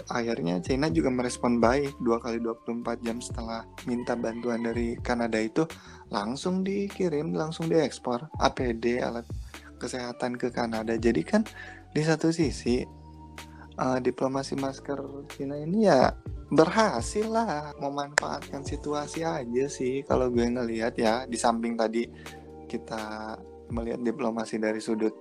Akhirnya 0.09 0.61
China 0.61 0.85
juga 0.93 1.09
merespon 1.09 1.57
baik 1.57 1.97
dua 2.05 2.21
kali 2.21 2.37
24 2.41 3.05
jam 3.05 3.17
setelah 3.17 3.65
minta 3.89 4.13
bantuan 4.13 4.61
dari 4.61 4.93
Kanada 5.01 5.41
itu 5.41 5.65
langsung 6.13 6.61
dikirim 6.61 7.33
langsung 7.33 7.69
diekspor 7.69 8.29
APD 8.37 9.01
alat 9.01 9.25
kesehatan 9.81 10.37
ke 10.37 10.53
Kanada. 10.53 10.93
Jadi 10.93 11.21
kan 11.25 11.41
di 11.89 12.05
satu 12.05 12.29
sisi 12.29 12.85
uh, 13.81 13.97
diplomasi 13.97 14.53
masker 14.61 15.25
Cina 15.33 15.57
ini 15.57 15.89
ya 15.89 16.13
berhasil 16.49 17.29
lah 17.29 17.77
memanfaatkan 17.77 18.65
situasi 18.65 19.21
aja 19.21 19.65
sih 19.69 20.01
kalau 20.01 20.33
gue 20.33 20.45
ngelihat 20.49 20.93
ya 20.97 21.13
di 21.29 21.38
samping 21.38 21.77
tadi 21.77 22.09
kita 22.65 23.38
melihat 23.69 24.01
diplomasi 24.01 24.57
dari 24.57 24.81
sudut 24.81 25.13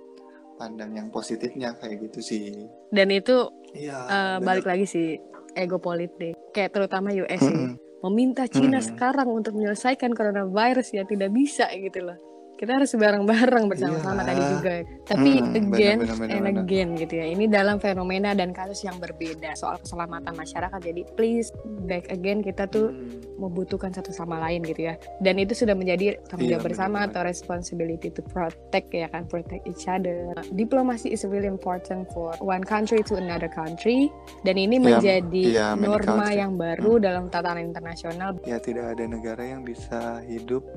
pandang 0.57 0.91
yang 0.97 1.07
positifnya 1.13 1.77
kayak 1.79 2.09
gitu 2.09 2.19
sih. 2.19 2.51
Dan 2.91 3.13
itu 3.13 3.47
iya, 3.77 3.97
uh, 4.09 4.37
balik 4.41 4.67
lagi 4.67 4.83
sih 4.89 5.15
ego 5.55 5.77
politik 5.77 6.35
kayak 6.51 6.73
terutama 6.75 7.13
US 7.15 7.41
mm 7.41 7.53
-hmm. 7.53 7.71
meminta 8.09 8.45
Cina 8.49 8.77
mm 8.77 8.81
-hmm. 8.81 8.89
sekarang 8.89 9.29
untuk 9.29 9.53
menyelesaikan 9.55 10.13
coronavirus 10.13 10.93
ya 10.93 11.03
tidak 11.05 11.29
bisa 11.33 11.69
gitu 11.73 12.05
loh 12.05 12.17
kita 12.59 12.75
harus 12.75 12.91
bareng-bareng 12.91 13.71
bersama-sama 13.71 14.19
yeah. 14.19 14.27
tadi 14.27 14.43
juga. 14.51 14.73
Tapi 15.07 15.31
hmm, 15.39 15.55
again 15.55 15.97
bener, 16.03 16.11
bener, 16.11 16.17
bener, 16.19 16.35
and 16.43 16.59
again 16.59 16.87
gitu 16.99 17.13
ya. 17.15 17.25
Ini 17.31 17.47
dalam 17.47 17.79
fenomena 17.79 18.35
dan 18.35 18.51
kasus 18.51 18.83
yang 18.83 18.99
berbeda 18.99 19.55
soal 19.55 19.79
keselamatan 19.79 20.35
masyarakat. 20.35 20.79
Jadi 20.83 21.07
please 21.15 21.55
back 21.87 22.11
again 22.11 22.43
kita 22.43 22.67
tuh 22.67 22.91
hmm. 22.91 23.23
Membutuhkan 23.39 23.95
satu 23.95 24.11
sama 24.11 24.37
lain 24.43 24.61
gitu 24.67 24.91
ya. 24.91 24.99
Dan 25.23 25.39
itu 25.39 25.55
sudah 25.55 25.73
menjadi 25.73 26.19
tanggung 26.27 26.51
jawab 26.51 26.61
yeah, 26.61 26.67
bersama 26.67 26.97
bener, 27.03 27.09
atau 27.15 27.21
responsibility 27.23 28.07
to 28.11 28.21
protect 28.27 28.91
ya 28.91 29.07
kan, 29.07 29.23
protect 29.25 29.63
each 29.63 29.87
other. 29.87 30.35
Diplomasi 30.53 31.15
is 31.15 31.23
really 31.23 31.47
important 31.47 32.11
for 32.11 32.35
one 32.43 32.61
country 32.61 32.99
to 33.07 33.15
another 33.15 33.47
country 33.47 34.11
dan 34.43 34.59
ini 34.59 34.77
yeah, 34.77 34.85
menjadi 34.85 35.45
yeah, 35.47 35.71
norma 35.73 36.35
yang 36.35 36.59
baru 36.59 36.99
hmm. 36.99 37.03
dalam 37.03 37.23
tatanan 37.31 37.71
internasional. 37.71 38.35
Ya 38.43 38.59
tidak 38.59 38.99
ada 38.99 39.03
negara 39.07 39.41
yang 39.41 39.63
bisa 39.63 40.19
hidup 40.27 40.67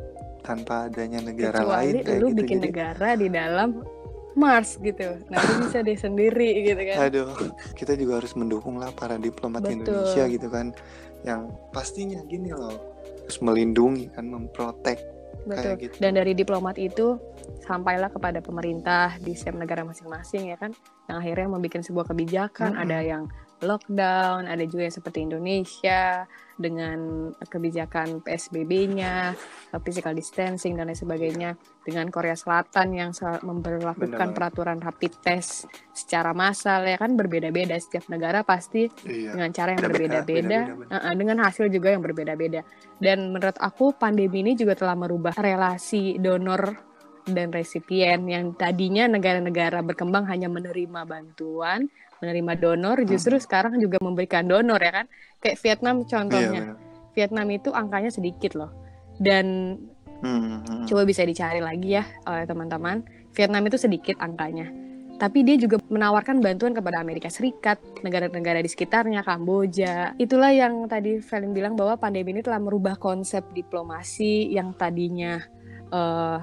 tanpa 0.42 0.90
adanya 0.90 1.22
negara 1.22 1.62
Kecuali 1.62 1.74
lain 1.74 1.94
kayak 2.02 2.20
lu 2.20 2.28
gitu. 2.30 2.38
bikin 2.42 2.58
Jadi, 2.58 2.66
negara 2.68 3.08
di 3.14 3.28
dalam 3.30 3.68
Mars 4.32 4.80
gitu. 4.80 5.20
Lu 5.28 5.52
bisa 5.68 5.84
deh 5.84 5.96
sendiri 5.96 6.66
gitu 6.66 6.82
kan. 6.92 6.96
Aduh, 7.08 7.28
kita 7.76 7.94
juga 7.94 8.20
harus 8.20 8.32
mendukung 8.34 8.80
lah 8.80 8.90
para 8.92 9.16
diplomat 9.20 9.64
Betul. 9.64 9.84
Indonesia 9.84 10.24
gitu 10.28 10.48
kan. 10.48 10.66
Yang 11.22 11.54
pastinya 11.70 12.20
gini 12.26 12.50
loh, 12.50 12.74
harus 13.22 13.38
melindungi 13.38 14.10
kan, 14.10 14.26
memprotek 14.26 14.98
Betul. 15.46 15.74
gitu. 15.78 15.94
Dan 15.98 16.18
dari 16.18 16.32
diplomat 16.34 16.78
itu 16.78 17.18
sampailah 17.66 18.10
kepada 18.10 18.38
pemerintah 18.38 19.18
di 19.18 19.34
setiap 19.34 19.58
negara 19.58 19.82
masing-masing 19.82 20.54
ya 20.54 20.56
kan, 20.58 20.70
yang 21.10 21.18
akhirnya 21.18 21.48
membuat 21.50 21.82
sebuah 21.82 22.06
kebijakan, 22.10 22.78
hmm. 22.78 22.82
ada 22.82 22.98
yang 23.02 23.22
lockdown, 23.62 24.50
ada 24.50 24.62
juga 24.66 24.90
yang 24.90 24.94
seperti 24.94 25.18
Indonesia 25.24 26.26
dengan 26.52 27.30
kebijakan 27.38 28.20
PSBB-nya, 28.22 29.34
physical 29.82 30.12
distancing 30.14 30.76
dan 30.76 30.92
lain 30.92 30.98
sebagainya, 30.98 31.50
dengan 31.82 32.06
Korea 32.12 32.36
Selatan 32.36 32.94
yang 32.94 33.10
memperlakukan 33.42 34.36
peraturan 34.36 34.78
rapid 34.78 35.12
test 35.24 35.66
secara 35.90 36.30
massal 36.30 36.86
ya 36.86 37.00
kan 37.00 37.18
berbeda-beda 37.18 37.74
setiap 37.80 38.06
negara 38.06 38.46
pasti 38.46 38.86
iya. 39.08 39.34
dengan 39.34 39.50
cara 39.50 39.74
yang 39.74 39.82
berbeda-beda, 39.90 40.60
uh, 40.92 41.14
dengan 41.16 41.36
hasil 41.42 41.66
juga 41.72 41.90
yang 41.90 42.02
berbeda-beda. 42.04 42.62
Dan 43.00 43.34
menurut 43.34 43.58
aku 43.58 43.96
pandemi 43.96 44.46
ini 44.46 44.54
juga 44.54 44.78
telah 44.78 44.94
merubah 44.94 45.34
relasi 45.34 46.20
donor 46.22 46.92
dan 47.26 47.54
resipien 47.54 48.26
yang 48.26 48.54
tadinya 48.58 49.06
negara-negara 49.06 49.82
berkembang 49.82 50.26
hanya 50.26 50.50
menerima 50.50 51.06
bantuan, 51.06 51.86
menerima 52.22 52.52
donor, 52.54 53.02
justru 53.02 53.34
hmm. 53.36 53.44
sekarang 53.44 53.74
juga 53.82 53.98
memberikan 53.98 54.46
donor 54.46 54.78
ya 54.78 55.02
kan. 55.02 55.06
Kayak 55.42 55.58
Vietnam 55.58 55.96
contohnya. 56.06 56.62
Iya, 56.70 56.74
Vietnam 57.18 57.46
itu 57.50 57.68
angkanya 57.74 58.14
sedikit 58.14 58.54
loh. 58.54 58.70
Dan 59.18 59.76
hmm. 60.22 60.86
coba 60.86 61.02
bisa 61.02 61.26
dicari 61.26 61.58
lagi 61.58 61.98
ya 61.98 62.06
oleh 62.24 62.46
teman-teman. 62.46 63.02
Vietnam 63.34 63.66
itu 63.66 63.76
sedikit 63.76 64.16
angkanya. 64.22 64.70
Tapi 65.20 65.46
dia 65.46 65.54
juga 65.54 65.78
menawarkan 65.86 66.42
bantuan 66.42 66.74
kepada 66.74 66.98
Amerika 66.98 67.30
Serikat, 67.30 67.78
negara-negara 68.02 68.58
di 68.58 68.66
sekitarnya, 68.66 69.22
Kamboja. 69.22 70.18
Itulah 70.18 70.50
yang 70.50 70.90
tadi 70.90 71.22
Felin 71.22 71.54
bilang 71.54 71.78
bahwa 71.78 71.94
pandemi 71.94 72.34
ini 72.34 72.42
telah 72.42 72.58
merubah 72.58 72.98
konsep 72.98 73.46
diplomasi 73.54 74.50
yang 74.50 74.74
tadinya 74.74 75.38
uh, 75.94 76.42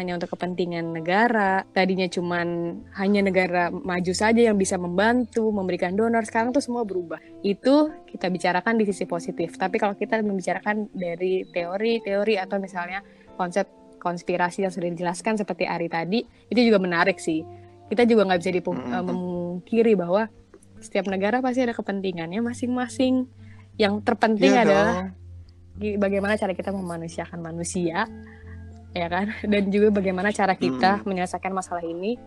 hanya 0.00 0.16
untuk 0.16 0.32
kepentingan 0.32 0.96
negara. 0.96 1.68
Tadinya 1.76 2.08
cuman 2.08 2.80
hanya 2.96 3.20
negara 3.20 3.68
maju 3.68 4.12
saja 4.16 4.40
yang 4.40 4.56
bisa 4.56 4.80
membantu, 4.80 5.52
memberikan 5.52 5.92
donor. 5.92 6.24
Sekarang 6.24 6.54
tuh 6.54 6.64
semua 6.64 6.88
berubah. 6.88 7.20
Itu 7.44 7.92
kita 8.08 8.32
bicarakan 8.32 8.80
di 8.80 8.88
sisi 8.88 9.04
positif. 9.04 9.60
Tapi 9.60 9.76
kalau 9.76 9.92
kita 9.92 10.20
membicarakan 10.24 10.88
dari 10.96 11.44
teori-teori 11.44 12.40
atau 12.40 12.56
misalnya 12.56 13.04
konsep 13.36 13.68
konspirasi 14.00 14.66
yang 14.66 14.72
sudah 14.72 14.88
dijelaskan 14.90 15.38
seperti 15.38 15.68
Ari 15.68 15.86
tadi, 15.92 16.24
itu 16.48 16.60
juga 16.64 16.80
menarik 16.80 17.20
sih. 17.20 17.44
Kita 17.86 18.08
juga 18.08 18.24
nggak 18.24 18.40
bisa 18.40 18.52
dipungkiri 18.56 19.92
bahwa 19.94 20.26
setiap 20.80 21.06
negara 21.06 21.38
pasti 21.44 21.62
ada 21.62 21.76
kepentingannya 21.76 22.40
masing-masing. 22.40 23.28
Yang 23.76 24.04
terpenting 24.04 24.52
yeah, 24.52 24.64
adalah 24.64 24.96
bagaimana 25.78 26.36
cara 26.36 26.52
kita 26.52 26.74
memanusiakan 26.74 27.40
manusia 27.40 28.04
ya 28.92 29.08
kan 29.08 29.32
dan 29.48 29.72
juga 29.72 29.88
bagaimana 29.88 30.32
cara 30.32 30.52
kita 30.56 31.00
hmm. 31.00 31.04
menyelesaikan 31.08 31.52
masalah 31.52 31.84
ini 31.84 32.20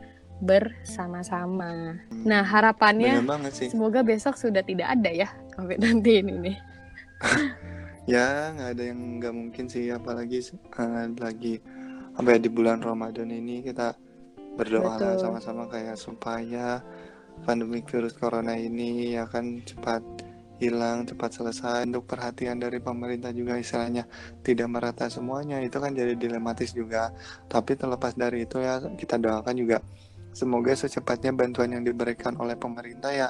bersama-sama. 0.43 1.95
Nah 2.12 2.43
harapannya 2.43 3.23
semoga 3.51 4.04
besok 4.04 4.36
sudah 4.36 4.60
tidak 4.65 4.91
ada 4.91 5.08
ya 5.08 5.28
COVID-19 5.56 6.04
ini. 6.28 6.54
ya 8.12 8.51
nggak 8.54 8.69
ada 8.75 8.84
yang 8.84 8.99
nggak 9.17 9.34
mungkin 9.34 9.65
sih 9.71 9.89
apalagi 9.89 10.43
uh, 10.78 11.10
lagi 11.17 11.58
sampai 12.13 12.38
di 12.38 12.49
bulan 12.51 12.84
Ramadan 12.84 13.32
ini 13.34 13.65
kita 13.65 13.97
berdoa 14.56 14.95
lah 14.95 15.15
sama-sama 15.19 15.67
kayak 15.67 15.99
supaya 15.99 16.80
pandemi 17.43 17.84
virus 17.84 18.15
corona 18.15 18.56
ini 18.56 19.19
akan 19.19 19.65
cepat 19.67 19.99
hilang 20.60 21.08
cepat 21.08 21.32
selesai. 21.41 21.88
Untuk 21.88 22.08
perhatian 22.08 22.60
dari 22.60 22.80
pemerintah 22.80 23.32
juga 23.36 23.60
istilahnya 23.60 24.08
tidak 24.41 24.68
merata 24.72 25.08
semuanya 25.08 25.60
itu 25.62 25.78
kan 25.78 25.91
jadi 25.91 26.15
dilematis 26.15 26.72
juga. 26.72 27.12
Tapi 27.48 27.76
terlepas 27.76 28.15
dari 28.15 28.48
itu 28.48 28.62
ya 28.62 28.80
kita 28.82 29.20
doakan 29.20 29.56
juga 29.56 29.78
semoga 30.36 30.76
secepatnya 30.76 31.32
bantuan 31.32 31.72
yang 31.72 31.84
diberikan 31.88 32.36
oleh 32.36 32.60
pemerintah 32.60 33.12
ya 33.15 33.30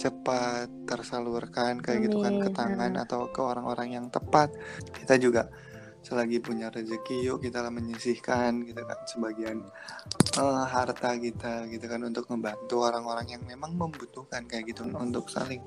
cepat 0.00 0.66
tersalurkan 0.88 1.78
kayak 1.78 1.98
Amin. 2.02 2.06
gitu 2.10 2.18
kan 2.18 2.34
ke 2.42 2.48
tangan 2.50 2.92
atau 2.98 3.30
ke 3.30 3.38
orang-orang 3.38 3.94
yang 4.02 4.06
tepat. 4.10 4.50
Kita 4.90 5.14
juga 5.20 5.46
selagi 6.02 6.42
punya 6.42 6.66
rezeki 6.68 7.22
yuk 7.22 7.38
kita 7.46 7.62
lah 7.62 7.70
menyisihkan 7.70 8.66
gitu 8.66 8.82
kan 8.82 8.98
sebagian 9.06 9.62
uh, 10.36 10.66
harta 10.66 11.14
kita 11.14 11.70
gitu 11.70 11.86
kan 11.86 12.02
untuk 12.02 12.26
membantu 12.26 12.82
orang-orang 12.82 13.38
yang 13.38 13.42
memang 13.46 13.78
membutuhkan 13.78 14.42
kayak 14.50 14.74
gitu 14.74 14.82
untuk 14.90 15.30
saling 15.30 15.62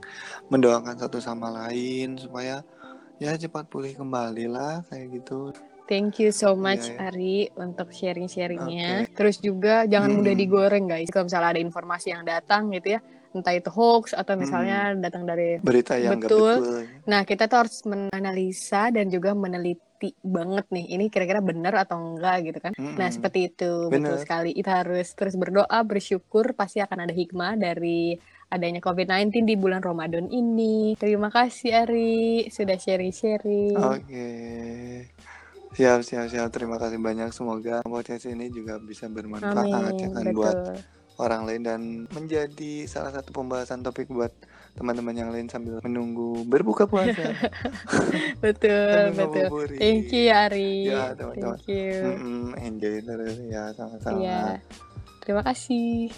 mendoakan 0.52 1.00
satu 1.00 1.24
sama 1.24 1.48
lain 1.48 2.20
supaya 2.20 2.68
ya 3.16 3.32
cepat 3.40 3.72
pulih 3.72 3.96
kembali 3.96 4.52
lah 4.52 4.84
kayak 4.92 5.24
gitu 5.24 5.56
Thank 5.86 6.18
you 6.18 6.34
so 6.34 6.58
much 6.58 6.90
yeah, 6.90 6.98
yeah. 6.98 7.08
Ari 7.14 7.38
untuk 7.62 7.94
sharing-sharingnya. 7.94 9.06
Okay. 9.06 9.14
Terus 9.14 9.38
juga 9.38 9.86
jangan 9.86 10.10
hmm. 10.10 10.18
mudah 10.18 10.34
digoreng 10.34 10.86
guys. 10.90 11.14
Kalau 11.14 11.30
misalnya 11.30 11.54
ada 11.54 11.62
informasi 11.62 12.10
yang 12.10 12.26
datang 12.26 12.74
gitu 12.74 12.98
ya, 12.98 13.00
entah 13.36 13.52
itu 13.52 13.68
hoax 13.68 14.16
atau 14.16 14.40
misalnya 14.40 14.96
hmm. 14.96 15.04
datang 15.04 15.28
dari 15.28 15.60
berita 15.60 16.00
yang 16.00 16.24
betul. 16.24 16.56
betul. 16.64 16.82
Nah 17.04 17.22
kita 17.28 17.52
tuh 17.52 17.68
harus 17.68 17.84
menganalisa 17.84 18.90
dan 18.96 19.12
juga 19.12 19.36
meneliti 19.36 20.16
banget 20.24 20.66
nih 20.72 20.86
ini 20.96 21.06
kira-kira 21.08 21.40
benar 21.44 21.88
atau 21.88 21.98
enggak 21.98 22.52
gitu 22.52 22.60
kan. 22.60 22.72
Mm-hmm. 22.76 22.98
Nah, 23.00 23.10
seperti 23.10 23.40
itu 23.52 23.72
bener. 23.88 24.12
betul 24.12 24.18
sekali. 24.22 24.52
Kita 24.54 24.72
harus 24.84 25.08
terus 25.16 25.36
berdoa, 25.40 25.80
bersyukur 25.88 26.54
pasti 26.54 26.84
akan 26.84 27.08
ada 27.08 27.14
hikmah 27.16 27.58
dari 27.58 28.20
adanya 28.52 28.84
COVID-19 28.84 29.48
di 29.48 29.56
bulan 29.58 29.82
Ramadan 29.82 30.30
ini. 30.30 30.94
Terima 31.00 31.34
kasih 31.34 31.88
Ari 31.88 32.48
sudah 32.52 32.78
sharing-sharing. 32.78 33.76
Oke. 33.80 34.04
Okay. 34.06 34.94
Siap, 35.76 36.08
siap, 36.08 36.32
siap. 36.32 36.48
Terima 36.56 36.80
kasih 36.80 37.00
banyak. 37.04 37.36
Semoga 37.36 37.84
podcast 37.84 38.32
ini 38.32 38.48
juga 38.48 38.80
bisa 38.80 39.12
bermanfaat 39.12 39.92
Amin, 39.92 40.00
ya 40.00 40.08
kan 40.08 40.26
buat 40.32 40.58
orang 41.20 41.48
lain 41.48 41.62
dan 41.64 41.82
menjadi 42.12 42.88
salah 42.88 43.12
satu 43.12 43.32
pembahasan 43.32 43.84
topik 43.84 44.12
buat 44.12 44.32
teman-teman 44.76 45.16
yang 45.16 45.30
lain 45.32 45.48
sambil 45.48 45.80
menunggu 45.84 46.44
berbuka 46.48 46.84
puasa. 46.88 47.32
betul, 48.44 49.16
betul. 49.16 49.48
Buburi. 49.48 49.80
Thank 49.80 50.12
you 50.12 50.32
Ari. 50.32 50.92
Ya, 50.92 51.16
teman-teman. 51.16 51.56
Thank 51.60 51.72
you. 51.72 51.96
Mm 52.04 52.18
-mm, 52.20 52.44
enjoy 52.60 52.96
terus 53.04 53.36
ya 53.48 53.64
sama-sama. 53.72 54.20
Ya. 54.20 54.44
Terima 55.24 55.42
kasih. 55.42 56.12